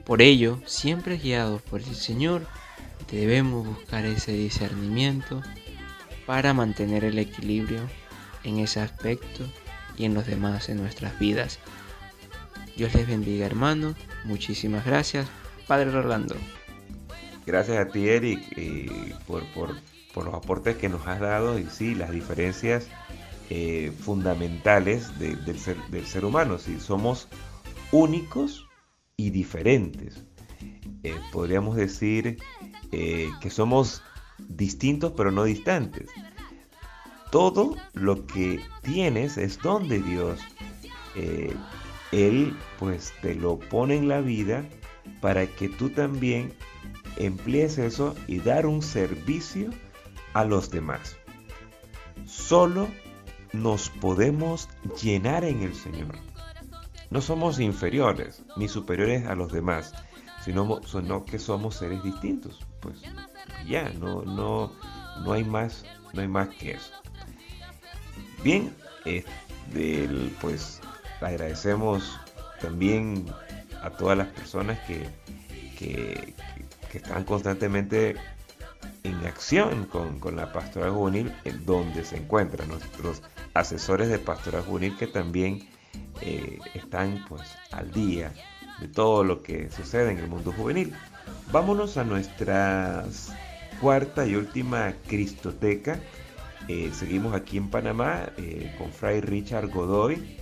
Por 0.05 0.21
ello, 0.21 0.59
siempre 0.65 1.17
guiados 1.17 1.61
por 1.61 1.81
el 1.81 1.95
Señor, 1.95 2.47
debemos 3.11 3.65
buscar 3.65 4.05
ese 4.05 4.31
discernimiento 4.31 5.41
para 6.25 6.53
mantener 6.53 7.03
el 7.03 7.19
equilibrio 7.19 7.81
en 8.43 8.59
ese 8.59 8.79
aspecto 8.79 9.43
y 9.97 10.05
en 10.05 10.13
los 10.13 10.25
demás 10.25 10.69
en 10.69 10.77
nuestras 10.77 11.17
vidas. 11.19 11.59
Dios 12.75 12.93
les 12.95 13.07
bendiga 13.07 13.45
hermano, 13.45 13.93
muchísimas 14.23 14.85
gracias, 14.85 15.27
Padre 15.67 15.91
Rolando. 15.91 16.35
Gracias 17.45 17.77
a 17.77 17.89
ti 17.89 18.07
Eric 18.07 19.19
por, 19.27 19.43
por, 19.53 19.75
por, 20.13 20.25
los 20.25 20.33
aportes 20.33 20.77
que 20.77 20.87
nos 20.87 21.05
has 21.07 21.19
dado 21.19 21.59
y 21.59 21.65
sí, 21.65 21.95
las 21.95 22.11
diferencias 22.11 22.87
eh, 23.49 23.91
fundamentales 23.99 25.17
del, 25.17 25.57
ser, 25.57 25.77
del, 25.89 26.05
ser, 26.05 26.23
humano. 26.23 26.57
Si 26.59 26.79
somos 26.79 27.27
únicos 27.91 28.67
y 29.17 29.31
diferentes. 29.31 30.23
Eh, 31.03 31.15
podríamos 31.31 31.75
decir 31.75 32.37
eh, 32.91 33.29
que 33.41 33.49
somos 33.49 34.03
distintos 34.37 35.13
pero 35.17 35.31
no 35.31 35.43
distantes. 35.45 36.09
Todo 37.31 37.75
lo 37.93 38.25
que 38.27 38.59
tienes 38.81 39.37
es 39.37 39.59
don 39.59 39.87
de 39.87 40.01
Dios. 40.01 40.39
Él 42.11 42.55
pues 42.77 43.13
te 43.21 43.35
lo 43.35 43.59
pone 43.59 43.95
en 43.95 44.07
la 44.07 44.21
vida 44.21 44.63
para 45.21 45.47
que 45.47 45.69
tú 45.69 45.89
también 45.89 46.53
emplees 47.17 47.77
eso 47.77 48.15
y 48.27 48.39
dar 48.39 48.65
un 48.65 48.81
servicio 48.81 49.69
a 50.33 50.45
los 50.45 50.71
demás. 50.71 51.17
Solo 52.25 52.87
nos 53.53 53.89
podemos 53.89 54.69
llenar 55.01 55.43
en 55.43 55.63
el 55.63 55.75
Señor. 55.75 56.15
No 57.09 57.21
somos 57.21 57.59
inferiores 57.59 58.43
ni 58.55 58.67
superiores 58.67 59.25
a 59.25 59.35
los 59.35 59.51
demás, 59.51 59.93
sino, 60.43 60.79
que 61.25 61.39
somos 61.39 61.75
seres 61.75 62.03
distintos. 62.03 62.59
Pues 62.79 63.01
ya, 63.67 63.89
no, 63.99 64.23
no, 64.23 64.71
no 65.23 65.33
hay 65.33 65.43
más, 65.43 65.85
no 66.13 66.21
hay 66.21 66.27
más 66.27 66.49
que 66.49 66.71
eso. 66.71 66.93
Bien, 68.43 68.73
pues 70.39 70.81
agradecemos 71.19 72.19
también 72.61 73.25
a 73.81 73.89
todas 73.89 74.17
las 74.17 74.27
personas 74.27 74.79
que, 74.81 75.09
que, 75.77 76.33
que 76.91 76.97
están 76.97 77.23
constantemente 77.23 78.15
en 79.03 79.15
acción 79.25 79.85
con, 79.85 80.19
con, 80.19 80.35
la 80.35 80.51
pastoral 80.51 80.91
juvenil 80.91 81.33
en 81.45 81.65
donde 81.65 82.03
se 82.03 82.17
encuentran 82.17 82.69
nuestros 82.69 83.21
asesores 83.53 84.09
de 84.09 84.19
pastoral 84.19 84.63
juvenil 84.63 84.97
que 84.97 85.07
también 85.07 85.67
eh, 86.21 86.59
están 86.73 87.23
pues 87.29 87.43
al 87.71 87.91
día 87.91 88.33
de 88.81 88.87
todo 88.87 89.23
lo 89.23 89.41
que 89.41 89.69
sucede 89.69 90.11
en 90.11 90.19
el 90.19 90.27
mundo 90.27 90.51
juvenil. 90.51 90.93
Vámonos 91.51 91.97
a 91.97 92.03
nuestra 92.03 93.05
cuarta 93.79 94.25
y 94.25 94.35
última 94.35 94.93
Cristoteca. 95.07 95.99
Eh, 96.67 96.91
seguimos 96.93 97.33
aquí 97.33 97.57
en 97.57 97.69
Panamá 97.69 98.29
eh, 98.37 98.75
con 98.77 98.91
Fray 98.91 99.21
Richard 99.21 99.69
Godoy. 99.69 100.37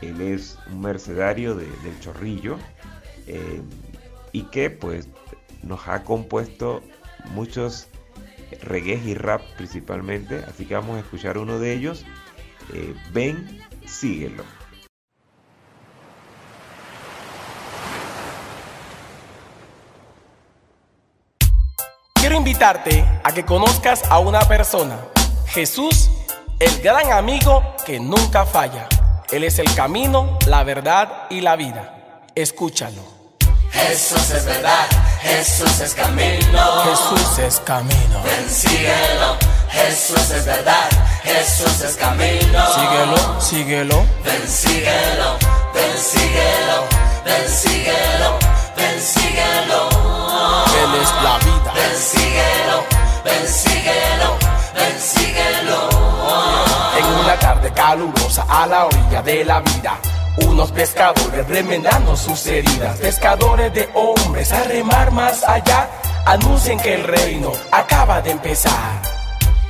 Él 0.00 0.20
es 0.20 0.58
un 0.72 0.80
mercedario 0.80 1.54
del 1.54 2.00
Chorrillo 2.00 2.56
y 4.32 4.42
que 4.44 4.70
pues 4.70 5.08
nos 5.62 5.86
ha 5.86 6.02
compuesto 6.02 6.82
muchos 7.32 7.86
reggae 8.62 9.00
y 9.04 9.14
rap 9.14 9.42
principalmente, 9.56 10.44
así 10.48 10.66
que 10.66 10.74
vamos 10.74 10.96
a 10.96 11.00
escuchar 11.00 11.38
uno 11.38 11.58
de 11.58 11.72
ellos. 11.72 12.04
Eh, 12.72 12.94
ven, 13.12 13.60
síguelo. 13.86 14.44
Quiero 22.14 22.36
invitarte 22.36 23.04
a 23.24 23.32
que 23.32 23.44
conozcas 23.44 24.04
a 24.10 24.18
una 24.18 24.40
persona, 24.40 24.98
Jesús, 25.46 26.10
el 26.58 26.82
gran 26.82 27.12
amigo 27.12 27.62
que 27.86 27.98
nunca 27.98 28.44
falla. 28.44 28.86
Él 29.32 29.44
es 29.44 29.58
el 29.58 29.74
camino, 29.74 30.38
la 30.46 30.62
verdad 30.62 31.26
y 31.30 31.40
la 31.40 31.56
vida. 31.56 32.22
Escúchalo. 32.34 33.19
Jesús 33.72 34.30
es 34.30 34.44
verdad, 34.44 34.86
Jesús 35.22 35.80
es 35.80 35.94
camino. 35.94 36.82
Jesús 36.84 37.38
es 37.38 37.60
camino. 37.60 38.22
Ven, 38.24 38.50
síguelo. 38.50 39.36
Jesús 39.68 40.30
es 40.30 40.44
verdad, 40.44 40.88
Jesús 41.22 41.80
es 41.80 41.96
camino. 41.96 42.66
Síguelo, 42.74 43.40
síguelo. 43.40 44.06
Ven, 44.24 44.48
síguelo, 44.48 45.38
ven, 45.72 45.98
síguelo, 45.98 46.86
ven, 47.24 47.48
síguelo, 47.48 48.38
ven, 48.76 49.00
síguelo. 49.00 49.88
Él 50.82 51.02
es 51.02 51.10
la 51.22 51.38
vida. 51.38 51.72
Ven, 51.74 51.96
síguelo, 51.96 52.84
ven, 53.24 53.48
síguelo, 53.48 54.38
ven, 54.74 55.00
síguelo. 55.00 55.88
En 56.98 57.04
una 57.24 57.38
tarde 57.38 57.72
calurosa 57.72 58.44
a 58.48 58.66
la 58.66 58.86
orilla 58.86 59.22
de 59.22 59.44
la 59.44 59.60
vida 59.60 59.98
unos 60.38 60.70
pescadores 60.72 61.46
remendando 61.48 62.16
sus 62.16 62.46
heridas, 62.46 62.98
pescadores 62.98 63.72
de 63.72 63.88
hombres 63.94 64.52
a 64.52 64.62
remar 64.64 65.10
más 65.10 65.42
allá, 65.44 65.88
anuncien 66.26 66.78
que 66.78 66.94
el 66.94 67.04
reino 67.04 67.52
acaba 67.70 68.20
de 68.20 68.30
empezar. 68.32 69.02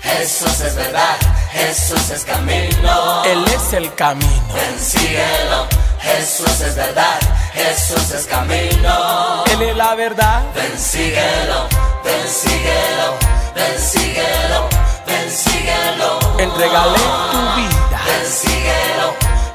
Jesús 0.02 0.60
es 0.60 0.74
verdad, 0.74 1.16
Jesús 1.52 2.10
es 2.10 2.24
camino. 2.24 3.24
Él 3.24 3.44
es 3.54 3.72
el 3.74 3.94
camino. 3.94 4.54
Ven, 4.54 4.78
síguelo. 4.78 5.66
Jesús 6.00 6.60
es 6.62 6.74
verdad, 6.74 7.20
Jesús 7.52 8.10
es 8.12 8.26
camino. 8.26 9.44
Él 9.52 9.62
es 9.62 9.76
la 9.76 9.94
verdad. 9.94 10.42
Ven, 10.54 10.78
síguelo, 10.78 11.68
ven, 12.02 12.28
síguelo, 12.28 13.18
ven, 13.54 13.78
síguelo 13.78 14.90
ven 15.10 15.30
síguelo. 15.30 16.18
Entrégale 16.38 16.98
tu 17.32 17.40
vida. 17.56 18.00
Ven 18.06 18.26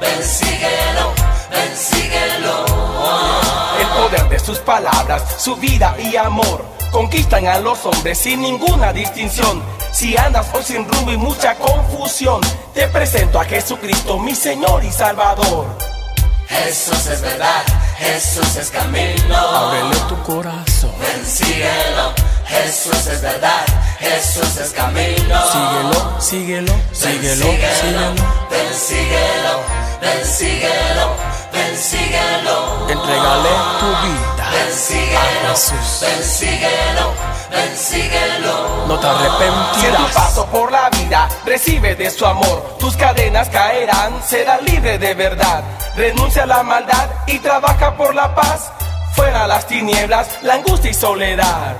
ven 0.00 0.26
síguelo, 0.26 1.14
ven 1.50 1.76
síguelo. 1.76 2.64
El 3.80 3.86
poder 3.88 4.28
de 4.28 4.38
sus 4.38 4.58
palabras, 4.58 5.22
su 5.38 5.56
vida 5.56 5.96
y 5.98 6.16
amor 6.16 6.64
conquistan 6.90 7.46
a 7.46 7.58
los 7.58 7.84
hombres 7.84 8.18
sin 8.18 8.40
ninguna 8.40 8.92
distinción. 8.92 9.62
Si 9.92 10.16
andas 10.16 10.46
hoy 10.54 10.62
sin 10.62 10.88
rumbo 10.88 11.12
y 11.12 11.16
mucha 11.16 11.54
confusión, 11.56 12.40
te 12.74 12.86
presento 12.88 13.40
a 13.40 13.44
Jesucristo, 13.44 14.18
mi 14.18 14.34
Señor 14.34 14.84
y 14.84 14.90
Salvador. 14.90 15.66
Jesús 16.48 17.06
es 17.06 17.20
verdad, 17.20 17.62
Jesús 17.98 18.56
es 18.56 18.70
camino. 18.70 19.36
Ábrele 19.36 19.96
tu 20.08 20.22
corazón. 20.22 20.92
Ven 21.00 21.26
síguelo, 21.26 22.12
Jesús 22.46 23.06
es 23.06 23.20
verdad, 23.20 23.66
Jesús 23.98 24.56
es 24.56 24.70
camino. 24.70 25.40
Síguelo, 25.52 26.20
síguelo, 26.20 26.72
síguelo, 26.92 27.44
síguelo. 27.44 27.74
síguelo, 27.74 28.14
ven 28.50 28.74
síguelo, 28.74 29.85
ven 30.00 31.76
síguelo. 31.76 32.86
Entrégale 32.88 33.48
tu 33.80 33.86
vida 34.06 34.50
Ven 34.52 35.16
a 35.16 35.50
Jesús. 35.50 36.00
ven 36.00 36.22
síguelo, 36.24 37.12
ven 37.50 37.76
síguelo. 37.76 38.86
No 38.86 38.98
te 38.98 39.06
arrepentirás. 39.06 39.80
Si 39.80 39.86
en 39.86 39.96
tu 39.96 40.06
paso 40.14 40.46
por 40.46 40.70
la 40.70 40.88
vida 40.90 41.28
recibe 41.44 41.94
de 41.96 42.10
su 42.10 42.24
amor, 42.24 42.76
tus 42.78 42.96
cadenas 42.96 43.48
caerán, 43.48 44.22
serás 44.22 44.62
libre 44.62 44.98
de 44.98 45.14
verdad. 45.14 45.64
Renuncia 45.96 46.44
a 46.44 46.46
la 46.46 46.62
maldad 46.62 47.08
y 47.26 47.38
trabaja 47.38 47.96
por 47.96 48.14
la 48.14 48.34
paz. 48.34 48.70
Fuera 49.14 49.46
las 49.46 49.66
tinieblas, 49.66 50.28
la 50.42 50.54
angustia 50.54 50.90
y 50.90 50.94
soledad. 50.94 51.76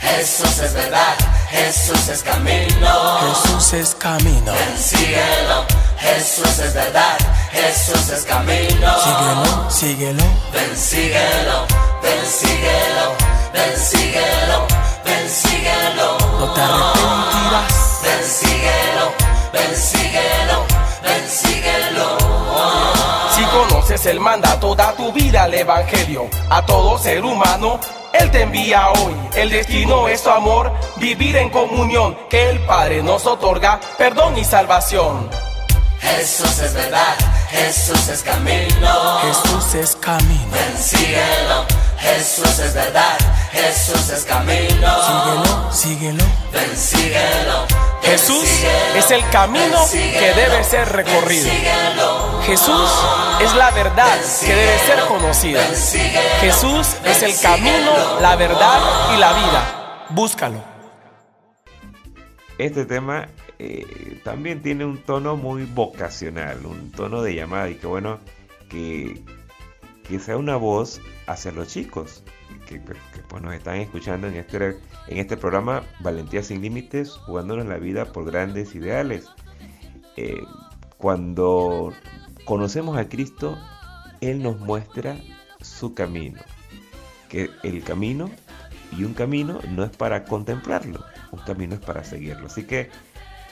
Jesús 0.00 0.58
es 0.58 0.74
verdad, 0.74 1.14
Jesús 1.50 2.08
es 2.08 2.22
camino. 2.22 3.18
Jesús 3.20 3.72
es 3.72 3.94
camino. 3.94 4.52
Ven 4.52 4.78
síguelo, 4.78 5.64
Jesús 5.98 6.58
es 6.58 6.74
verdad, 6.74 7.18
Jesús 7.52 8.08
es 8.10 8.24
camino. 8.24 8.94
Síguelo, 9.00 9.70
síguelo. 9.70 10.24
Ven 10.52 10.76
síguelo, 10.76 11.66
ven 12.02 12.26
síguelo, 12.26 13.14
ven 13.52 13.76
síguelo, 13.76 14.66
ven 15.04 15.30
síguelo. 15.30 16.18
No 16.38 16.52
te 16.54 16.60
arrepentirás. 16.60 17.88
Ven 18.02 18.24
síguelo, 18.24 19.12
ven 19.52 19.76
síguelo, 19.76 20.66
ven 21.02 21.28
síguelo. 21.28 22.18
Si 23.34 23.44
conoces 23.44 24.06
el 24.06 24.20
mandato, 24.20 24.74
da 24.74 24.92
tu 24.92 25.12
vida 25.12 25.44
al 25.44 25.54
evangelio. 25.54 26.28
A 26.50 26.64
todo 26.64 26.98
ser 26.98 27.24
humano, 27.24 27.80
Él 28.20 28.30
te 28.30 28.42
envía 28.42 28.88
hoy. 28.90 29.14
El 29.34 29.50
destino 29.50 30.08
es 30.08 30.22
tu 30.22 30.30
amor, 30.30 30.72
vivir 30.96 31.36
en 31.36 31.50
comunión. 31.50 32.16
Que 32.28 32.50
el 32.50 32.58
Padre 32.60 33.02
nos 33.02 33.26
otorga 33.26 33.80
perdón 33.96 34.36
y 34.36 34.44
salvación. 34.44 35.30
Jesús 36.00 36.58
es 36.60 36.74
verdad, 36.74 37.16
Jesús 37.50 38.08
es 38.08 38.22
camino. 38.22 39.18
Jesús 39.20 39.74
es 39.74 39.96
camino. 39.96 40.52
Ven 40.52 40.78
síguelo, 40.82 41.64
Jesús 41.98 42.58
es 42.58 42.74
verdad, 42.74 43.18
Jesús 43.52 44.10
es 44.10 44.24
camino. 44.24 45.72
Síguelo, 45.72 45.72
síguelo. 45.72 46.24
Ven 46.52 46.76
síguelo. 46.76 47.66
ven 48.02 48.10
Jesús 48.10 48.46
síguelo, 48.46 48.94
es 48.96 49.10
el 49.10 49.28
camino 49.30 49.78
ven 49.78 49.88
síguelo, 49.88 50.18
que 50.18 50.40
debe 50.40 50.64
ser 50.64 50.88
recorrido. 50.88 51.50
síguelo, 51.50 52.42
Jesús 52.42 52.90
es 53.40 53.54
la 53.54 53.70
verdad 53.70 54.18
que 54.40 54.54
debe 54.54 54.78
ser 54.78 55.00
conocida. 55.06 55.62
Jesús 56.40 56.96
es 57.04 57.22
el 57.22 57.40
camino, 57.40 58.20
la 58.20 58.36
verdad 58.36 58.80
y 59.14 59.18
la 59.18 59.32
vida. 59.32 60.06
Búscalo. 60.10 60.62
Este 62.58 62.84
tema 62.84 63.28
eh, 63.58 64.20
también 64.24 64.62
tiene 64.62 64.84
un 64.84 64.98
tono 64.98 65.36
muy 65.36 65.64
vocacional, 65.64 66.66
un 66.66 66.90
tono 66.92 67.22
de 67.22 67.34
llamada 67.34 67.70
y 67.70 67.76
que 67.76 67.86
bueno 67.86 68.18
que, 68.68 69.22
que 70.06 70.18
sea 70.18 70.36
una 70.36 70.56
voz 70.56 71.00
hacia 71.26 71.52
los 71.52 71.68
chicos 71.68 72.22
que, 72.66 72.80
pues, 72.80 73.42
nos 73.42 73.54
están 73.54 73.76
escuchando 73.76 74.26
en 74.26 74.34
este, 74.34 74.78
en 75.08 75.18
este 75.18 75.36
programa 75.36 75.82
Valentía 76.00 76.42
sin 76.42 76.62
Límites, 76.62 77.12
jugándonos 77.12 77.66
la 77.66 77.78
vida 77.78 78.06
por 78.06 78.24
grandes 78.24 78.74
ideales. 78.74 79.26
Eh, 80.16 80.42
cuando 80.96 81.92
conocemos 82.44 82.98
a 82.98 83.08
Cristo, 83.08 83.58
Él 84.20 84.42
nos 84.42 84.58
muestra 84.58 85.16
su 85.60 85.94
camino, 85.94 86.40
que 87.28 87.50
el 87.62 87.82
camino 87.82 88.30
y 88.96 89.04
un 89.04 89.14
camino 89.14 89.60
no 89.70 89.84
es 89.84 89.90
para 89.96 90.24
contemplarlo, 90.24 91.04
un 91.30 91.40
camino 91.40 91.74
es 91.74 91.80
para 91.80 92.04
seguirlo. 92.04 92.46
Así 92.46 92.64
que 92.64 92.90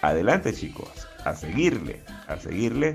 adelante 0.03 0.53
chicos, 0.53 1.07
a 1.25 1.35
seguirle, 1.35 2.03
a 2.27 2.37
seguirle 2.37 2.95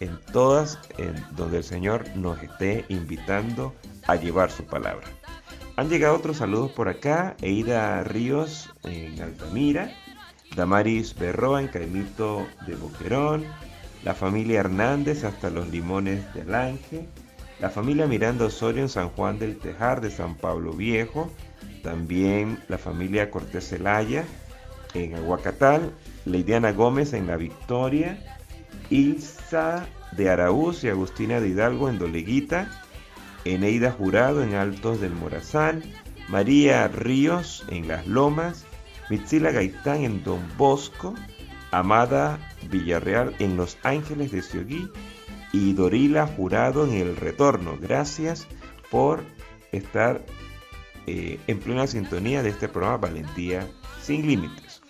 en 0.00 0.18
todas 0.32 0.78
en 0.98 1.14
donde 1.36 1.58
el 1.58 1.64
Señor 1.64 2.04
nos 2.16 2.42
esté 2.42 2.84
invitando 2.88 3.74
a 4.06 4.16
llevar 4.16 4.50
su 4.50 4.64
palabra. 4.64 5.06
Han 5.78 5.88
llegado 5.88 6.16
otros 6.16 6.38
saludos 6.38 6.72
por 6.72 6.88
acá, 6.88 7.36
Eida 7.40 8.02
Ríos 8.02 8.68
en 8.82 9.22
Altamira, 9.22 9.92
Damaris 10.56 11.14
Berroa 11.14 11.60
en 11.60 11.68
Caimito 11.68 12.48
de 12.66 12.74
Boquerón, 12.74 13.44
la 14.02 14.12
familia 14.12 14.58
Hernández 14.58 15.22
hasta 15.22 15.50
los 15.50 15.68
Limones 15.68 16.34
del 16.34 16.52
Ángel, 16.52 17.06
la 17.60 17.70
familia 17.70 18.08
Miranda 18.08 18.46
Osorio 18.46 18.82
en 18.82 18.88
San 18.88 19.08
Juan 19.10 19.38
del 19.38 19.56
Tejar 19.56 20.00
de 20.00 20.10
San 20.10 20.34
Pablo 20.34 20.72
Viejo, 20.72 21.30
también 21.84 22.58
la 22.66 22.78
familia 22.78 23.30
Cortés 23.30 23.68
Zelaya 23.68 24.24
en 24.94 25.14
Aguacatal, 25.14 25.92
Leidiana 26.24 26.72
Gómez 26.72 27.12
en 27.12 27.28
La 27.28 27.36
Victoria, 27.36 28.18
Ilsa 28.90 29.86
de 30.10 30.28
Araúz 30.28 30.82
y 30.82 30.88
Agustina 30.88 31.38
de 31.38 31.50
Hidalgo 31.50 31.88
en 31.88 32.00
Doleguita, 32.00 32.68
Eneida 33.54 33.92
Jurado 33.92 34.42
en 34.42 34.54
Altos 34.54 35.00
del 35.00 35.12
Morazán, 35.12 35.82
María 36.28 36.86
Ríos 36.88 37.64
en 37.68 37.88
Las 37.88 38.06
Lomas, 38.06 38.66
Mitzila 39.08 39.50
Gaitán 39.50 40.04
en 40.04 40.22
Don 40.22 40.40
Bosco, 40.58 41.14
Amada 41.70 42.38
Villarreal 42.70 43.34
en 43.38 43.56
Los 43.56 43.78
Ángeles 43.82 44.32
de 44.32 44.42
Ciogui 44.42 44.90
y 45.52 45.72
Dorila 45.72 46.26
Jurado 46.26 46.84
en 46.86 46.92
El 46.94 47.16
Retorno. 47.16 47.78
Gracias 47.80 48.46
por 48.90 49.24
estar 49.72 50.24
eh, 51.06 51.40
en 51.46 51.58
plena 51.58 51.86
sintonía 51.86 52.42
de 52.42 52.50
este 52.50 52.68
programa 52.68 52.98
Valentía 52.98 53.66
sin 54.02 54.26
Límites. 54.26 54.82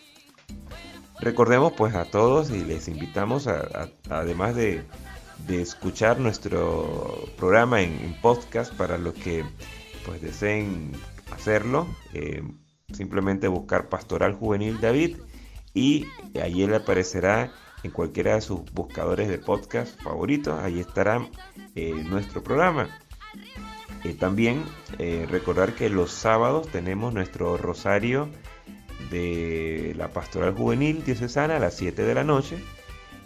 Recordemos 1.20 1.72
pues 1.72 1.94
a 1.94 2.04
todos 2.04 2.50
y 2.50 2.64
les 2.64 2.88
invitamos 2.88 3.46
a, 3.46 3.60
a, 3.60 3.88
además 4.10 4.54
de, 4.54 4.84
de, 5.46 5.62
escuchar 5.62 6.18
nuestro 6.18 7.24
programa 7.36 7.82
en, 7.82 8.16
podcast 8.20 8.72
para 8.74 8.98
los 8.98 9.14
que 9.14 9.44
pues 10.04 10.20
deseen 10.20 10.92
hacerlo, 11.30 11.86
eh, 12.14 12.42
simplemente 12.92 13.48
buscar 13.48 13.88
Pastoral 13.88 14.34
Juvenil 14.34 14.80
David 14.80 15.18
y 15.74 16.06
ahí 16.42 16.62
él 16.62 16.74
aparecerá 16.74 17.52
en 17.82 17.90
cualquiera 17.90 18.34
de 18.34 18.40
sus 18.40 18.60
buscadores 18.72 19.28
de 19.28 19.38
podcast 19.38 20.00
favoritos, 20.02 20.58
ahí 20.60 20.80
estará 20.80 21.28
eh, 21.74 21.92
nuestro 22.08 22.42
programa. 22.42 22.88
Eh, 24.04 24.14
también 24.14 24.64
recordar 25.28 25.74
que 25.74 25.90
los 25.90 26.12
sábados 26.12 26.68
tenemos 26.68 27.12
nuestro 27.12 27.56
rosario 27.56 28.28
de 29.10 29.94
la 29.96 30.08
pastoral 30.08 30.54
juvenil 30.54 31.04
diocesana 31.04 31.56
a 31.56 31.60
las 31.60 31.76
7 31.76 32.02
de 32.02 32.14
la 32.14 32.24
noche 32.24 32.58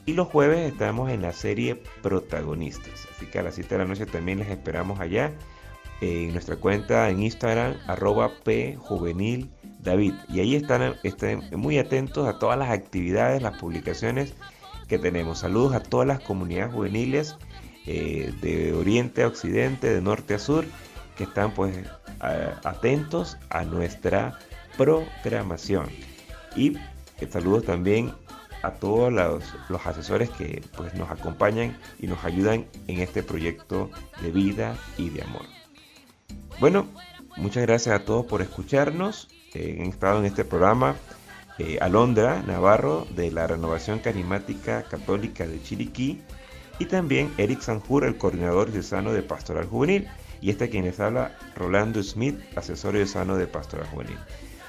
y 0.06 0.14
los 0.14 0.28
jueves 0.28 0.72
estamos 0.72 1.10
en 1.10 1.22
la 1.22 1.32
serie 1.32 1.76
protagonistas. 2.02 3.08
Así 3.14 3.26
que 3.26 3.38
a 3.38 3.42
las 3.42 3.54
7 3.54 3.74
de 3.74 3.78
la 3.78 3.84
noche 3.84 4.06
también 4.06 4.38
les 4.38 4.48
esperamos 4.48 5.00
allá 5.00 5.32
en 6.00 6.32
nuestra 6.32 6.56
cuenta 6.56 7.08
en 7.10 7.22
Instagram 7.22 7.76
arroba 7.86 8.32
pjuvenil 8.44 9.50
David. 9.80 10.14
Y 10.28 10.40
ahí 10.40 10.56
están, 10.56 10.96
estén 11.04 11.42
muy 11.52 11.78
atentos 11.78 12.26
a 12.26 12.38
todas 12.38 12.58
las 12.58 12.70
actividades, 12.70 13.42
las 13.42 13.58
publicaciones 13.58 14.34
que 14.88 14.98
tenemos. 14.98 15.38
Saludos 15.38 15.74
a 15.74 15.82
todas 15.82 16.06
las 16.06 16.20
comunidades 16.20 16.74
juveniles 16.74 17.36
eh, 17.86 18.32
de 18.42 18.72
oriente 18.72 19.22
a 19.22 19.28
occidente, 19.28 19.92
de 19.92 20.00
norte 20.00 20.34
a 20.34 20.38
sur, 20.38 20.64
que 21.16 21.24
están 21.24 21.54
pues 21.54 21.76
atentos 22.64 23.36
a 23.50 23.64
nuestra 23.64 24.38
programación. 24.76 25.86
Y 26.56 26.76
eh, 27.20 27.28
saludos 27.30 27.64
también 27.64 28.12
a 28.62 28.72
todos 28.72 29.12
los, 29.12 29.86
asesores 29.86 30.30
que 30.30 30.62
pues 30.76 30.94
nos 30.94 31.10
acompañan 31.10 31.76
y 31.98 32.06
nos 32.06 32.24
ayudan 32.24 32.66
en 32.86 33.00
este 33.00 33.22
proyecto 33.22 33.90
de 34.20 34.30
vida 34.30 34.76
y 34.96 35.10
de 35.10 35.22
amor. 35.22 35.42
Bueno, 36.60 36.86
muchas 37.36 37.64
gracias 37.64 37.94
a 37.94 38.04
todos 38.04 38.26
por 38.26 38.42
escucharnos. 38.42 39.28
Eh, 39.54 39.78
han 39.80 39.88
estado 39.88 40.20
en 40.20 40.26
este 40.26 40.44
programa 40.44 40.94
eh, 41.58 41.78
Alondra 41.80 42.42
Navarro 42.42 43.06
de 43.14 43.30
la 43.30 43.46
Renovación 43.46 43.98
Carismática 43.98 44.84
Católica 44.84 45.46
de 45.46 45.62
Chiriquí 45.62 46.22
y 46.78 46.86
también 46.86 47.32
Eric 47.36 47.60
Sanjur, 47.60 48.04
el 48.04 48.16
coordinador 48.16 48.72
diocesano 48.72 49.12
de 49.12 49.22
Pastoral 49.22 49.66
Juvenil. 49.66 50.08
Y 50.40 50.50
este 50.50 50.68
quien 50.68 50.84
les 50.84 50.98
habla, 50.98 51.36
Rolando 51.54 52.02
Smith, 52.02 52.40
asesor 52.56 52.94
diocesano 52.94 53.36
de 53.36 53.46
Pastoral 53.46 53.86
Juvenil. 53.88 54.18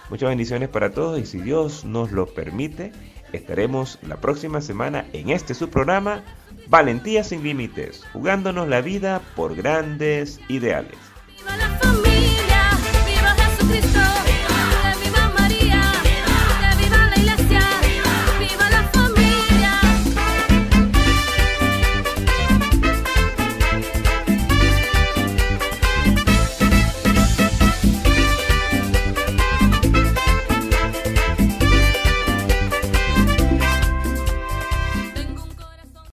Muchas 0.09 0.29
bendiciones 0.29 0.69
para 0.69 0.91
todos 0.91 1.19
y 1.19 1.25
si 1.25 1.39
Dios 1.39 1.85
nos 1.85 2.11
lo 2.11 2.27
permite, 2.27 2.91
Estaremos 3.34 3.99
la 4.03 4.17
próxima 4.17 4.61
semana 4.61 5.05
en 5.11 5.31
este 5.31 5.55
su 5.55 5.69
programa 5.69 6.23
Valentía 6.67 7.23
sin 7.23 7.43
Límites, 7.43 8.05
jugándonos 8.13 8.67
la 8.67 8.81
vida 8.81 9.21
por 9.36 9.55
grandes 9.55 10.39
ideales. 10.47 10.97
¡Viva 11.39 11.57
la 11.57 11.69
familia! 11.79 12.69
¡Viva 13.05 13.36
Jesucristo! 13.36 14.22